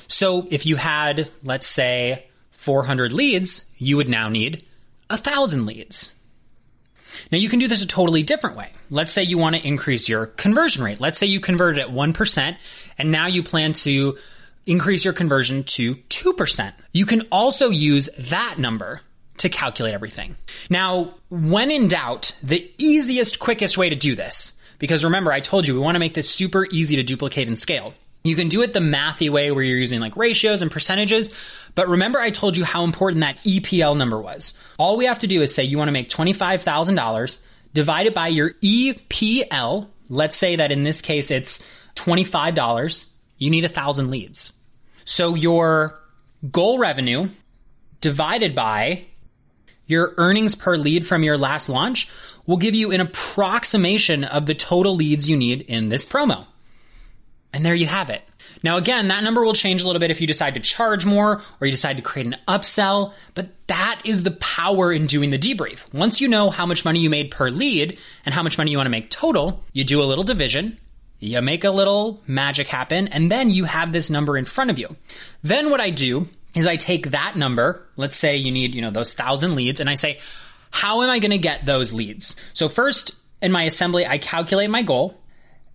So 0.08 0.46
if 0.50 0.66
you 0.66 0.76
had, 0.76 1.30
let's 1.44 1.66
say, 1.66 2.26
400 2.52 3.12
leads, 3.12 3.64
you 3.76 3.96
would 3.96 4.08
now 4.08 4.28
need 4.28 4.64
1,000 5.08 5.64
leads. 5.64 6.12
Now 7.30 7.38
you 7.38 7.48
can 7.48 7.58
do 7.58 7.68
this 7.68 7.82
a 7.82 7.86
totally 7.86 8.22
different 8.22 8.56
way. 8.56 8.72
Let's 8.90 9.12
say 9.12 9.22
you 9.22 9.38
want 9.38 9.56
to 9.56 9.66
increase 9.66 10.08
your 10.08 10.26
conversion 10.26 10.82
rate. 10.82 11.00
Let's 11.00 11.18
say 11.18 11.26
you 11.26 11.40
converted 11.40 11.80
at 11.80 11.88
1% 11.88 12.56
and 12.98 13.10
now 13.12 13.26
you 13.26 13.42
plan 13.42 13.72
to 13.74 14.18
increase 14.66 15.04
your 15.04 15.14
conversion 15.14 15.64
to 15.64 15.94
2%. 15.94 16.72
You 16.92 17.06
can 17.06 17.22
also 17.32 17.70
use 17.70 18.10
that 18.18 18.56
number 18.58 19.00
to 19.38 19.48
calculate 19.48 19.94
everything. 19.94 20.36
Now, 20.70 21.14
when 21.28 21.70
in 21.70 21.88
doubt, 21.88 22.36
the 22.42 22.70
easiest, 22.78 23.38
quickest 23.38 23.78
way 23.78 23.88
to 23.88 23.96
do 23.96 24.14
this, 24.14 24.52
because 24.78 25.04
remember, 25.04 25.32
I 25.32 25.40
told 25.40 25.66
you 25.66 25.74
we 25.74 25.80
want 25.80 25.96
to 25.96 26.00
make 26.00 26.14
this 26.14 26.30
super 26.30 26.66
easy 26.70 26.96
to 26.96 27.02
duplicate 27.02 27.48
and 27.48 27.58
scale. 27.58 27.94
You 28.24 28.36
can 28.36 28.48
do 28.48 28.62
it 28.62 28.72
the 28.72 28.80
mathy 28.80 29.30
way 29.30 29.50
where 29.50 29.64
you're 29.64 29.78
using 29.78 30.00
like 30.00 30.16
ratios 30.16 30.60
and 30.60 30.70
percentages. 30.70 31.32
But 31.74 31.88
remember, 31.88 32.20
I 32.20 32.30
told 32.30 32.56
you 32.56 32.64
how 32.64 32.84
important 32.84 33.22
that 33.22 33.38
EPL 33.38 33.96
number 33.96 34.20
was. 34.20 34.54
All 34.76 34.96
we 34.96 35.06
have 35.06 35.20
to 35.20 35.26
do 35.26 35.42
is 35.42 35.54
say 35.54 35.64
you 35.64 35.78
want 35.78 35.88
to 35.88 35.92
make 35.92 36.10
$25,000, 36.10 37.38
divide 37.74 38.06
it 38.06 38.14
by 38.14 38.28
your 38.28 38.50
EPL. 38.62 39.88
Let's 40.08 40.36
say 40.36 40.56
that 40.56 40.72
in 40.72 40.82
this 40.82 41.00
case 41.00 41.30
it's 41.30 41.62
$25. 41.94 43.06
You 43.38 43.50
need 43.50 43.64
a 43.64 43.68
thousand 43.68 44.10
leads. 44.10 44.52
So 45.04 45.34
your 45.34 45.98
goal 46.50 46.78
revenue 46.78 47.28
divided 48.00 48.54
by 48.54 49.06
your 49.88 50.14
earnings 50.18 50.54
per 50.54 50.76
lead 50.76 51.06
from 51.06 51.24
your 51.24 51.36
last 51.36 51.68
launch 51.68 52.08
will 52.46 52.58
give 52.58 52.76
you 52.76 52.92
an 52.92 53.00
approximation 53.00 54.22
of 54.22 54.46
the 54.46 54.54
total 54.54 54.94
leads 54.94 55.28
you 55.28 55.36
need 55.36 55.62
in 55.62 55.88
this 55.88 56.06
promo. 56.06 56.46
And 57.52 57.64
there 57.64 57.74
you 57.74 57.86
have 57.86 58.10
it. 58.10 58.22
Now, 58.62 58.76
again, 58.76 59.08
that 59.08 59.24
number 59.24 59.44
will 59.44 59.54
change 59.54 59.82
a 59.82 59.86
little 59.86 60.00
bit 60.00 60.10
if 60.10 60.20
you 60.20 60.26
decide 60.26 60.54
to 60.54 60.60
charge 60.60 61.06
more 61.06 61.40
or 61.60 61.66
you 61.66 61.70
decide 61.70 61.96
to 61.96 62.02
create 62.02 62.26
an 62.26 62.36
upsell, 62.46 63.14
but 63.34 63.48
that 63.68 64.00
is 64.04 64.22
the 64.22 64.32
power 64.32 64.92
in 64.92 65.06
doing 65.06 65.30
the 65.30 65.38
debrief. 65.38 65.82
Once 65.92 66.20
you 66.20 66.28
know 66.28 66.50
how 66.50 66.66
much 66.66 66.84
money 66.84 67.00
you 67.00 67.10
made 67.10 67.30
per 67.30 67.50
lead 67.50 67.98
and 68.24 68.34
how 68.34 68.42
much 68.42 68.58
money 68.58 68.70
you 68.70 68.76
want 68.76 68.86
to 68.86 68.90
make 68.90 69.10
total, 69.10 69.62
you 69.72 69.84
do 69.84 70.02
a 70.02 70.04
little 70.04 70.24
division, 70.24 70.78
you 71.20 71.40
make 71.40 71.64
a 71.64 71.70
little 71.70 72.22
magic 72.26 72.66
happen, 72.68 73.08
and 73.08 73.30
then 73.30 73.50
you 73.50 73.64
have 73.64 73.92
this 73.92 74.10
number 74.10 74.36
in 74.36 74.44
front 74.44 74.70
of 74.70 74.78
you. 74.78 74.94
Then 75.42 75.70
what 75.70 75.80
I 75.80 75.90
do 75.90 76.28
is 76.54 76.66
I 76.66 76.76
take 76.76 77.10
that 77.10 77.36
number, 77.36 77.86
let's 77.96 78.16
say 78.16 78.36
you 78.36 78.50
need, 78.50 78.74
you 78.74 78.82
know, 78.82 78.90
those 78.90 79.14
thousand 79.14 79.54
leads, 79.54 79.80
and 79.80 79.88
I 79.88 79.94
say, 79.94 80.18
how 80.70 81.02
am 81.02 81.10
I 81.10 81.18
going 81.18 81.30
to 81.30 81.38
get 81.38 81.66
those 81.66 81.92
leads? 81.92 82.36
So 82.52 82.68
first 82.68 83.12
in 83.40 83.52
my 83.52 83.64
assembly, 83.64 84.06
I 84.06 84.18
calculate 84.18 84.70
my 84.70 84.82
goal. 84.82 85.18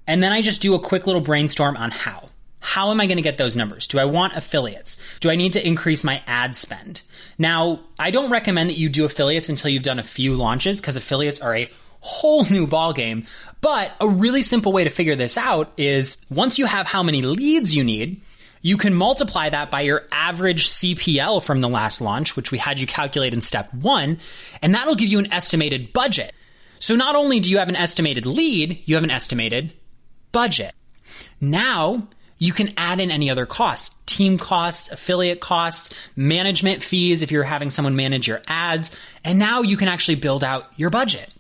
And 0.06 0.22
then 0.22 0.34
I 0.34 0.42
just 0.42 0.62
do 0.62 0.76
a 0.76 0.80
quick 0.80 1.08
little 1.08 1.22
brainstorm 1.22 1.78
on 1.78 1.92
how. 1.92 2.30
How 2.60 2.92
am 2.92 3.02
I 3.02 3.08
going 3.08 3.18
to 3.18 3.22
get 3.24 3.38
those 3.38 3.56
numbers? 3.56 3.88
Do 3.88 4.00
I 4.00 4.06
want 4.06 4.36
affiliates? 4.36 4.98
Do 5.20 5.30
I 5.30 5.36
need 5.36 5.54
to 5.54 5.66
increase 5.66 6.04
my 6.04 6.22
ad 6.28 6.56
spend? 6.56 7.02
Now, 7.38 7.82
I 8.00 8.12
don't 8.12 8.32
recommend 8.32 8.70
that 8.70 8.78
you 8.78 8.90
do 8.90 9.06
affiliates 9.06 9.50
until 9.50 9.70
you've 9.70 9.84
done 9.84 10.00
a 10.00 10.04
few 10.04 10.36
launches 10.36 10.80
because 10.80 10.96
affiliates 10.96 11.40
are 11.40 11.56
a 11.56 11.70
whole 12.00 12.46
new 12.46 12.68
ballgame. 12.68 13.26
But 13.62 13.92
a 14.00 14.08
really 14.08 14.44
simple 14.44 14.74
way 14.74 14.84
to 14.84 14.90
figure 14.90 15.16
this 15.16 15.38
out 15.38 15.72
is 15.78 16.18
once 16.30 16.60
you 16.60 16.66
have 16.66 16.86
how 16.86 17.04
many 17.04 17.22
leads 17.22 17.76
you 17.76 17.84
need, 17.84 18.22
you 18.64 18.78
can 18.78 18.96
multiply 18.96 19.50
that 19.50 19.70
by 19.70 19.82
your 19.82 20.06
average 20.12 20.68
CPL 20.70 21.44
from 21.44 21.62
the 21.62 21.70
last 21.70 22.02
launch, 22.02 22.36
which 22.36 22.50
we 22.50 22.58
had 22.58 22.80
you 22.80 22.88
calculate 22.88 23.34
in 23.34 23.42
step 23.42 23.72
one, 23.74 24.20
and 24.62 24.74
that'll 24.74 24.96
give 24.96 25.10
you 25.10 25.20
an 25.20 25.32
estimated 25.32 25.94
budget. 25.94 26.34
So 26.80 26.96
not 26.96 27.16
only 27.16 27.40
do 27.40 27.52
you 27.52 27.58
have 27.60 27.70
an 27.70 27.76
estimated 27.76 28.26
lead, 28.26 28.82
you 28.86 28.96
have 28.96 29.04
an 29.04 29.12
estimated 29.12 29.74
budget. 30.32 30.74
Now 31.42 32.08
you 32.38 32.54
can 32.54 32.74
add 32.78 33.02
in 33.02 33.12
any 33.12 33.30
other 33.30 33.46
costs, 33.46 33.96
team 34.06 34.38
costs, 34.38 34.90
affiliate 34.90 35.42
costs, 35.42 35.94
management 36.16 36.84
fees 36.84 37.22
if 37.22 37.32
you're 37.32 37.44
having 37.44 37.70
someone 37.70 37.98
manage 37.98 38.28
your 38.28 38.42
ads, 38.48 38.92
and 39.26 39.38
now 39.38 39.62
you 39.62 39.76
can 39.76 39.90
actually 39.90 40.16
build 40.16 40.44
out 40.44 40.68
your 40.78 40.90
budget. 40.90 41.34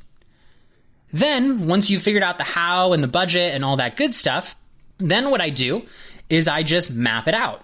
Then, 1.13 1.67
once 1.67 1.89
you've 1.89 2.01
figured 2.01 2.23
out 2.23 2.37
the 2.37 2.43
how 2.43 2.91
and 2.91 3.03
the 3.03 3.07
budget 3.07 3.53
and 3.53 3.63
all 3.63 3.77
that 3.77 3.95
good 3.95 4.15
stuff, 4.15 4.55
then 4.97 5.29
what 5.29 5.41
I 5.41 5.49
do 5.49 5.85
is 6.33 6.47
I 6.47 6.63
just 6.63 6.91
map 6.91 7.27
it 7.27 7.33
out. 7.33 7.63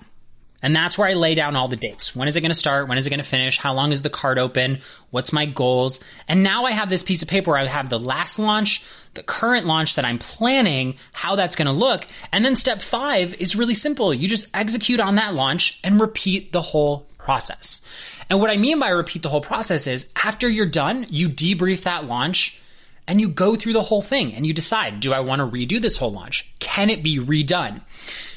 And 0.62 0.76
that's 0.76 0.98
where 0.98 1.08
I 1.08 1.14
lay 1.14 1.36
down 1.36 1.56
all 1.56 1.70
the 1.70 1.78
dates. 1.78 2.14
When 2.16 2.28
is 2.28 2.36
it 2.36 2.42
going 2.42 2.52
to 2.52 2.56
start? 2.56 2.90
When 2.90 2.98
is 2.98 3.08
it 3.08 3.10
going 3.10 3.22
to 3.22 3.26
finish? 3.26 3.58
How 3.58 3.74
long 3.74 3.94
is 3.94 4.02
the 4.02 4.10
cart 4.10 4.38
open? 4.38 4.82
What's 5.10 5.32
my 5.32 5.46
goals? 5.46 6.02
And 6.28 6.44
now 6.44 6.66
I 6.66 6.72
have 6.72 6.90
this 6.90 7.04
piece 7.04 7.22
of 7.22 7.30
paper 7.30 7.52
where 7.52 7.60
I 7.60 7.66
have 7.66 7.90
the 7.90 8.00
last 8.00 8.40
launch, 8.40 8.84
the 9.14 9.24
current 9.24 9.66
launch 9.66 9.96
that 9.96 10.04
I'm 10.04 10.20
planning, 10.20 10.98
how 11.14 11.38
that's 11.38 11.56
going 11.56 11.68
to 11.68 11.72
look. 11.72 12.06
And 12.34 12.44
then 12.44 12.58
step 12.58 12.82
five 12.82 13.36
is 13.36 13.56
really 13.56 13.76
simple. 13.76 14.14
You 14.14 14.28
just 14.28 14.48
execute 14.54 15.00
on 15.00 15.16
that 15.16 15.34
launch 15.34 15.80
and 15.82 16.00
repeat 16.00 16.52
the 16.52 16.62
whole 16.62 17.08
process. 17.18 17.82
And 18.30 18.42
what 18.42 18.50
I 18.50 18.58
mean 18.58 18.80
by 18.80 18.90
repeat 18.90 19.24
the 19.24 19.30
whole 19.30 19.42
process 19.42 19.88
is 19.88 20.10
after 20.16 20.50
you're 20.50 20.66
done, 20.66 21.06
you 21.10 21.30
debrief 21.30 21.84
that 21.84 22.06
launch 22.06 22.60
and 23.10 23.20
you 23.20 23.28
go 23.28 23.56
through 23.56 23.74
the 23.74 23.82
whole 23.82 24.04
thing 24.04 24.36
and 24.36 24.46
you 24.46 24.54
decide, 24.54 25.00
do 25.00 25.14
I 25.14 25.20
want 25.20 25.40
to 25.40 25.48
redo 25.48 25.82
this 25.82 25.98
whole 25.98 26.12
launch? 26.12 26.48
Can 26.60 26.92
it 26.92 27.02
be 27.02 27.18
redone? 27.18 27.82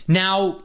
Now, 0.09 0.63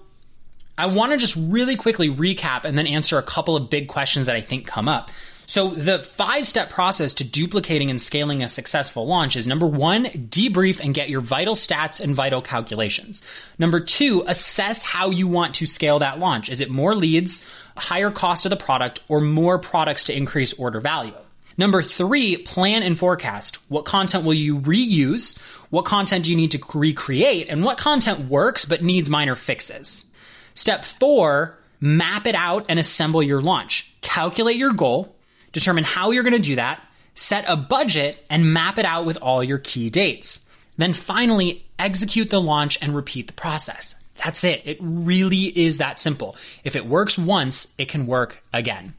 I 0.78 0.86
want 0.86 1.12
to 1.12 1.18
just 1.18 1.36
really 1.36 1.76
quickly 1.76 2.10
recap 2.10 2.64
and 2.64 2.78
then 2.78 2.88
answer 2.88 3.18
a 3.18 3.24
couple 3.24 3.58
of 3.58 3.70
big 3.70 3.90
questions 3.90 4.28
that 4.28 4.36
I 4.38 4.42
think 4.42 4.66
come 4.66 4.88
up. 4.88 5.12
So, 5.46 5.70
the 5.70 6.00
five 6.00 6.46
step 6.46 6.70
process 6.70 7.14
to 7.16 7.26
duplicating 7.26 7.90
and 7.90 8.02
scaling 8.02 8.44
a 8.44 8.50
successful 8.50 9.08
launch 9.08 9.36
is 9.36 9.46
number 9.46 9.68
one, 9.68 10.06
debrief 10.06 10.80
and 10.80 10.94
get 10.94 11.10
your 11.10 11.22
vital 11.22 11.56
stats 11.56 12.00
and 12.00 12.16
vital 12.16 12.42
calculations. 12.42 13.24
Number 13.60 13.80
two, 13.80 14.24
assess 14.28 14.84
how 14.84 15.10
you 15.10 15.28
want 15.28 15.56
to 15.56 15.66
scale 15.66 16.00
that 16.00 16.20
launch. 16.20 16.50
Is 16.50 16.62
it 16.62 16.70
more 16.70 16.96
leads, 16.96 17.44
higher 17.76 18.12
cost 18.12 18.46
of 18.46 18.50
the 18.52 18.58
product, 18.58 19.02
or 19.08 19.20
more 19.20 19.58
products 19.58 20.06
to 20.06 20.16
increase 20.16 20.54
order 20.54 20.80
value? 20.80 21.14
Number 21.58 21.82
three, 21.82 22.38
plan 22.38 22.84
and 22.84 22.98
forecast. 22.98 23.58
What 23.68 23.86
content 23.86 24.24
will 24.24 24.34
you 24.34 24.60
reuse? 24.60 25.38
What 25.70 25.86
content 25.86 26.26
do 26.26 26.32
you 26.32 26.38
need 26.38 26.52
to 26.52 26.62
recreate? 26.78 27.50
And 27.50 27.64
what 27.64 27.80
content 27.80 28.30
works 28.30 28.66
but 28.66 28.84
needs 28.84 29.10
minor 29.10 29.36
fixes? 29.36 30.06
Step 30.54 30.86
four, 30.86 31.58
map 31.80 32.28
it 32.28 32.36
out 32.36 32.66
and 32.70 32.80
assemble 32.80 33.24
your 33.24 33.42
launch. 33.42 33.92
Calculate 34.02 34.58
your 34.58 34.74
goal, 34.74 35.16
determine 35.52 35.84
how 35.84 36.12
you're 36.12 36.24
going 36.24 36.34
to 36.34 36.40
do 36.40 36.56
that, 36.56 36.84
set 37.16 37.46
a 37.48 37.58
budget, 37.58 38.24
and 38.30 38.54
map 38.54 38.78
it 38.78 38.86
out 38.86 39.06
with 39.06 39.18
all 39.18 39.44
your 39.44 39.58
key 39.58 39.90
dates. 39.90 40.42
Then 40.78 40.94
finally, 40.94 41.66
execute 41.80 42.30
the 42.30 42.42
launch 42.42 42.78
and 42.82 42.96
repeat 42.96 43.28
the 43.28 43.34
process. 43.34 43.96
That's 44.24 44.44
it. 44.44 44.62
It 44.66 44.78
really 44.80 45.46
is 45.46 45.80
that 45.80 46.00
simple. 46.00 46.36
If 46.64 46.76
it 46.76 46.86
works 46.86 47.18
once, 47.18 47.68
it 47.78 47.88
can 47.88 48.06
work 48.06 48.44
again. 48.54 48.94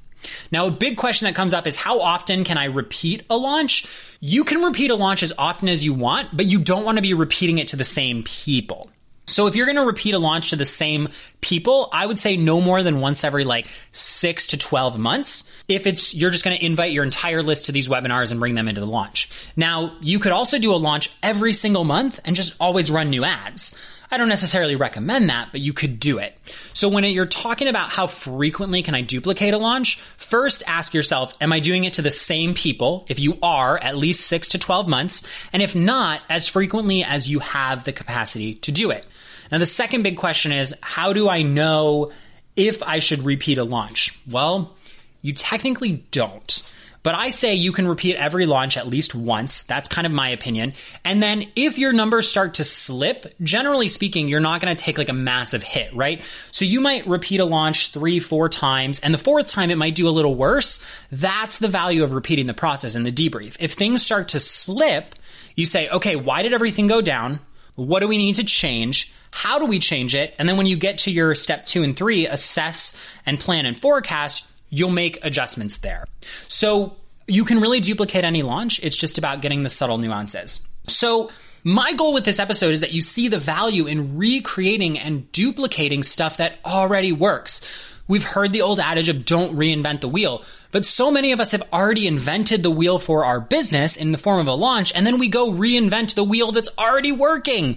Now, 0.50 0.66
a 0.66 0.70
big 0.70 0.96
question 0.96 1.26
that 1.26 1.34
comes 1.34 1.54
up 1.54 1.66
is 1.66 1.76
how 1.76 2.00
often 2.00 2.44
can 2.44 2.58
I 2.58 2.64
repeat 2.64 3.24
a 3.30 3.36
launch? 3.36 3.86
You 4.20 4.44
can 4.44 4.62
repeat 4.62 4.90
a 4.90 4.96
launch 4.96 5.22
as 5.22 5.32
often 5.38 5.68
as 5.68 5.84
you 5.84 5.94
want, 5.94 6.36
but 6.36 6.46
you 6.46 6.58
don't 6.58 6.84
want 6.84 6.96
to 6.96 7.02
be 7.02 7.14
repeating 7.14 7.58
it 7.58 7.68
to 7.68 7.76
the 7.76 7.84
same 7.84 8.22
people. 8.22 8.90
So 9.28 9.46
if 9.46 9.54
you're 9.54 9.66
going 9.66 9.76
to 9.76 9.84
repeat 9.84 10.14
a 10.14 10.18
launch 10.18 10.50
to 10.50 10.56
the 10.56 10.64
same 10.64 11.10
people, 11.42 11.90
I 11.92 12.06
would 12.06 12.18
say 12.18 12.36
no 12.36 12.60
more 12.60 12.82
than 12.82 13.00
once 13.00 13.24
every 13.24 13.44
like 13.44 13.68
6 13.92 14.46
to 14.48 14.56
12 14.56 14.98
months. 14.98 15.44
If 15.68 15.86
it's 15.86 16.14
you're 16.14 16.30
just 16.30 16.44
going 16.44 16.58
to 16.58 16.64
invite 16.64 16.92
your 16.92 17.04
entire 17.04 17.42
list 17.42 17.66
to 17.66 17.72
these 17.72 17.88
webinars 17.88 18.30
and 18.30 18.40
bring 18.40 18.54
them 18.54 18.68
into 18.68 18.80
the 18.80 18.86
launch. 18.86 19.28
Now, 19.54 19.96
you 20.00 20.18
could 20.18 20.32
also 20.32 20.58
do 20.58 20.74
a 20.74 20.76
launch 20.76 21.10
every 21.22 21.52
single 21.52 21.84
month 21.84 22.20
and 22.24 22.34
just 22.34 22.56
always 22.58 22.90
run 22.90 23.10
new 23.10 23.24
ads. 23.24 23.74
I 24.10 24.16
don't 24.16 24.28
necessarily 24.28 24.74
recommend 24.74 25.28
that, 25.28 25.48
but 25.52 25.60
you 25.60 25.72
could 25.72 26.00
do 26.00 26.18
it. 26.18 26.36
So 26.72 26.88
when 26.88 27.04
you're 27.04 27.26
talking 27.26 27.68
about 27.68 27.90
how 27.90 28.06
frequently 28.06 28.82
can 28.82 28.94
I 28.94 29.02
duplicate 29.02 29.52
a 29.52 29.58
launch, 29.58 30.00
first 30.16 30.62
ask 30.66 30.94
yourself, 30.94 31.34
am 31.40 31.52
I 31.52 31.60
doing 31.60 31.84
it 31.84 31.94
to 31.94 32.02
the 32.02 32.10
same 32.10 32.54
people? 32.54 33.04
If 33.08 33.20
you 33.20 33.38
are, 33.42 33.76
at 33.78 33.96
least 33.96 34.26
six 34.26 34.48
to 34.50 34.58
12 34.58 34.88
months. 34.88 35.22
And 35.52 35.62
if 35.62 35.74
not, 35.74 36.22
as 36.30 36.48
frequently 36.48 37.04
as 37.04 37.28
you 37.28 37.40
have 37.40 37.84
the 37.84 37.92
capacity 37.92 38.54
to 38.56 38.72
do 38.72 38.90
it. 38.90 39.06
Now, 39.52 39.58
the 39.58 39.66
second 39.66 40.02
big 40.02 40.16
question 40.16 40.52
is, 40.52 40.74
how 40.80 41.12
do 41.12 41.28
I 41.28 41.42
know 41.42 42.12
if 42.56 42.82
I 42.82 42.98
should 42.98 43.24
repeat 43.24 43.58
a 43.58 43.64
launch? 43.64 44.18
Well, 44.30 44.74
you 45.22 45.32
technically 45.32 46.04
don't. 46.10 46.62
But 47.02 47.14
I 47.14 47.30
say 47.30 47.54
you 47.54 47.72
can 47.72 47.86
repeat 47.86 48.16
every 48.16 48.46
launch 48.46 48.76
at 48.76 48.86
least 48.86 49.14
once. 49.14 49.62
That's 49.62 49.88
kind 49.88 50.06
of 50.06 50.12
my 50.12 50.30
opinion. 50.30 50.74
And 51.04 51.22
then 51.22 51.44
if 51.54 51.78
your 51.78 51.92
numbers 51.92 52.28
start 52.28 52.54
to 52.54 52.64
slip, 52.64 53.34
generally 53.42 53.88
speaking, 53.88 54.28
you're 54.28 54.40
not 54.40 54.60
going 54.60 54.74
to 54.74 54.82
take 54.82 54.98
like 54.98 55.08
a 55.08 55.14
massive 55.14 55.62
hit, 55.62 55.94
right? 55.94 56.22
So 56.50 56.64
you 56.64 56.80
might 56.80 57.06
repeat 57.06 57.40
a 57.40 57.44
launch 57.44 57.92
three, 57.92 58.18
four 58.18 58.48
times, 58.48 59.00
and 59.00 59.14
the 59.14 59.18
fourth 59.18 59.48
time 59.48 59.70
it 59.70 59.78
might 59.78 59.94
do 59.94 60.08
a 60.08 60.10
little 60.10 60.34
worse. 60.34 60.80
That's 61.12 61.58
the 61.58 61.68
value 61.68 62.04
of 62.04 62.12
repeating 62.12 62.46
the 62.46 62.54
process 62.54 62.94
and 62.94 63.06
the 63.06 63.12
debrief. 63.12 63.56
If 63.60 63.74
things 63.74 64.02
start 64.02 64.28
to 64.28 64.40
slip, 64.40 65.14
you 65.54 65.66
say, 65.66 65.88
okay, 65.88 66.16
why 66.16 66.42
did 66.42 66.52
everything 66.52 66.86
go 66.86 67.00
down? 67.00 67.40
What 67.74 68.00
do 68.00 68.08
we 68.08 68.18
need 68.18 68.34
to 68.34 68.44
change? 68.44 69.12
How 69.30 69.58
do 69.58 69.66
we 69.66 69.78
change 69.78 70.14
it? 70.14 70.34
And 70.38 70.48
then 70.48 70.56
when 70.56 70.66
you 70.66 70.76
get 70.76 70.98
to 70.98 71.10
your 71.10 71.34
step 71.34 71.64
two 71.64 71.82
and 71.82 71.96
three, 71.96 72.26
assess 72.26 72.92
and 73.24 73.38
plan 73.38 73.66
and 73.66 73.80
forecast, 73.80 74.48
you'll 74.70 74.90
make 74.90 75.18
adjustments 75.24 75.78
there. 75.78 76.04
So 76.48 76.96
you 77.26 77.44
can 77.44 77.60
really 77.60 77.80
duplicate 77.80 78.24
any 78.24 78.42
launch. 78.42 78.80
It's 78.82 78.96
just 78.96 79.18
about 79.18 79.42
getting 79.42 79.62
the 79.62 79.70
subtle 79.70 79.98
nuances. 79.98 80.60
So 80.88 81.30
my 81.64 81.92
goal 81.92 82.14
with 82.14 82.24
this 82.24 82.38
episode 82.38 82.72
is 82.72 82.80
that 82.80 82.92
you 82.92 83.02
see 83.02 83.28
the 83.28 83.38
value 83.38 83.86
in 83.86 84.16
recreating 84.16 84.98
and 84.98 85.30
duplicating 85.32 86.02
stuff 86.02 86.38
that 86.38 86.58
already 86.64 87.12
works. 87.12 87.60
We've 88.06 88.24
heard 88.24 88.54
the 88.54 88.62
old 88.62 88.80
adage 88.80 89.10
of 89.10 89.26
don't 89.26 89.54
reinvent 89.54 90.00
the 90.00 90.08
wheel, 90.08 90.42
but 90.70 90.86
so 90.86 91.10
many 91.10 91.32
of 91.32 91.40
us 91.40 91.52
have 91.52 91.62
already 91.74 92.06
invented 92.06 92.62
the 92.62 92.70
wheel 92.70 92.98
for 92.98 93.26
our 93.26 93.38
business 93.38 93.96
in 93.96 94.12
the 94.12 94.18
form 94.18 94.40
of 94.40 94.46
a 94.46 94.54
launch, 94.54 94.92
and 94.94 95.06
then 95.06 95.18
we 95.18 95.28
go 95.28 95.52
reinvent 95.52 96.14
the 96.14 96.24
wheel 96.24 96.50
that's 96.50 96.70
already 96.78 97.12
working. 97.12 97.76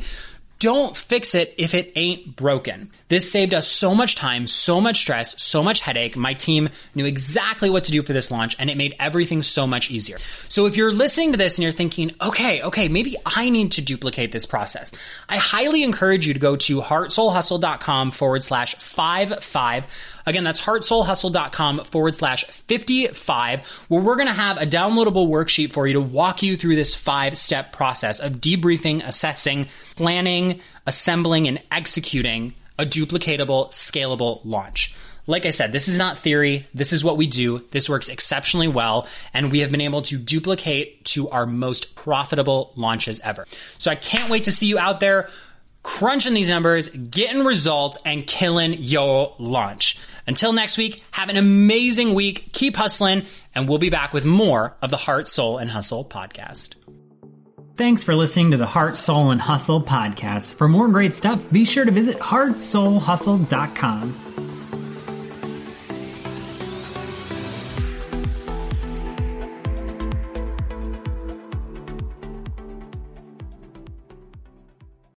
Don't 0.62 0.95
fix 0.95 1.34
it 1.34 1.56
if 1.58 1.74
it 1.74 1.91
ain't 1.95 2.36
broken. 2.36 2.91
This 3.10 3.32
saved 3.32 3.56
us 3.56 3.67
so 3.67 3.95
much 3.95 4.13
time, 4.13 4.45
so 4.45 4.80
much 4.80 5.02
stress, 5.02 5.41
so 5.41 5.63
much 5.63 5.80
headache. 5.80 6.15
My 6.15 6.36
team 6.36 6.69
knew 6.93 7.06
exactly 7.06 7.71
what 7.71 7.86
to 7.86 7.91
do 7.91 8.04
for 8.04 8.13
this 8.13 8.30
launch 8.30 8.56
and 8.60 8.69
it 8.69 8.78
made 8.78 8.95
everything 9.00 9.41
so 9.41 9.65
much 9.65 9.89
easier. 9.89 10.19
So 10.50 10.67
if 10.67 10.78
you're 10.78 10.93
listening 10.93 11.32
to 11.32 11.38
this 11.39 11.58
and 11.58 11.63
you're 11.63 11.71
thinking, 11.71 12.12
okay, 12.21 12.62
okay, 12.62 12.89
maybe 12.89 13.15
I 13.26 13.50
need 13.50 13.71
to 13.71 13.82
duplicate 13.82 14.32
this 14.32 14.45
process, 14.45 14.91
I 15.28 15.38
highly 15.38 15.82
encourage 15.82 16.28
you 16.28 16.36
to 16.36 16.39
go 16.39 16.56
to 16.56 16.80
heartsoulhustle.com 16.80 18.12
forward 18.12 18.43
slash 18.43 18.76
five 18.76 19.43
five. 19.43 19.88
Again, 20.25 20.43
that's 20.43 20.62
heartsoulhustle.com 20.62 21.86
forward 21.86 22.15
slash 22.15 22.45
55, 22.45 23.65
where 23.88 24.01
we're 24.01 24.15
going 24.15 24.27
to 24.27 24.34
have 24.34 24.57
a 24.57 24.65
downloadable 24.65 25.27
worksheet 25.27 25.71
for 25.71 25.88
you 25.88 25.93
to 25.93 26.01
walk 26.01 26.43
you 26.43 26.57
through 26.57 26.75
this 26.75 26.95
five 26.95 27.38
step 27.38 27.73
process 27.73 28.19
of 28.19 28.34
debriefing, 28.34 29.05
assessing, 29.05 29.67
planning, 29.95 30.62
assembling, 30.86 31.47
and 31.47 31.62
executing 31.71 32.53
a 32.77 32.86
duplicatable, 32.86 33.69
scalable 33.69 34.41
launch. 34.43 34.93
Like 35.27 35.45
I 35.45 35.51
said, 35.51 35.71
this 35.71 35.88
is 35.88 35.97
not 35.97 36.17
theory. 36.17 36.67
This 36.73 36.91
is 36.91 37.03
what 37.03 37.15
we 37.15 37.27
do. 37.27 37.60
This 37.71 37.88
works 37.88 38.10
exceptionally 38.10 38.67
well. 38.67 39.07
And 39.34 39.51
we 39.51 39.60
have 39.60 39.69
been 39.69 39.81
able 39.81 40.01
to 40.03 40.17
duplicate 40.17 41.05
to 41.05 41.29
our 41.29 41.45
most 41.45 41.95
profitable 41.95 42.73
launches 42.75 43.19
ever. 43.19 43.45
So 43.77 43.91
I 43.91 43.95
can't 43.95 44.31
wait 44.31 44.45
to 44.45 44.51
see 44.51 44.65
you 44.65 44.79
out 44.79 44.99
there 44.99 45.29
crunching 45.84 46.34
these 46.34 46.50
numbers, 46.50 46.88
getting 46.88 47.44
results, 47.44 47.98
and 48.06 48.26
killing 48.28 48.76
your 48.80 49.36
launch. 49.39 49.98
Until 50.28 50.54
next 50.54 50.78
week, 50.78 51.02
have 51.12 51.30
an 51.30 51.38
amazing 51.38 52.13
week. 52.13 52.54
Keep 52.54 52.76
hustling, 52.76 53.26
and 53.56 53.67
we'll 53.67 53.80
be 53.80 53.89
back 53.89 54.13
with 54.13 54.26
more 54.26 54.76
of 54.82 54.91
the 54.91 54.98
Heart, 54.98 55.28
Soul, 55.28 55.58
and 55.58 55.72
Hustle 55.72 56.06
podcast. 56.06 56.76
Thanks 57.78 58.04
for 58.04 58.15
listening 58.15 58.52
to 58.52 58.58
the 58.58 58.67
Heart, 58.67 58.98
Soul, 58.98 59.32
and 59.32 59.41
Hustle 59.41 59.82
podcast. 59.82 60.54
For 60.54 60.67
more 60.67 60.88
great 60.88 61.15
stuff, 61.15 61.50
be 61.52 61.65
sure 61.65 61.86
to 61.86 61.91
visit 61.91 62.20
heartsoulhustle.com. 62.20 64.50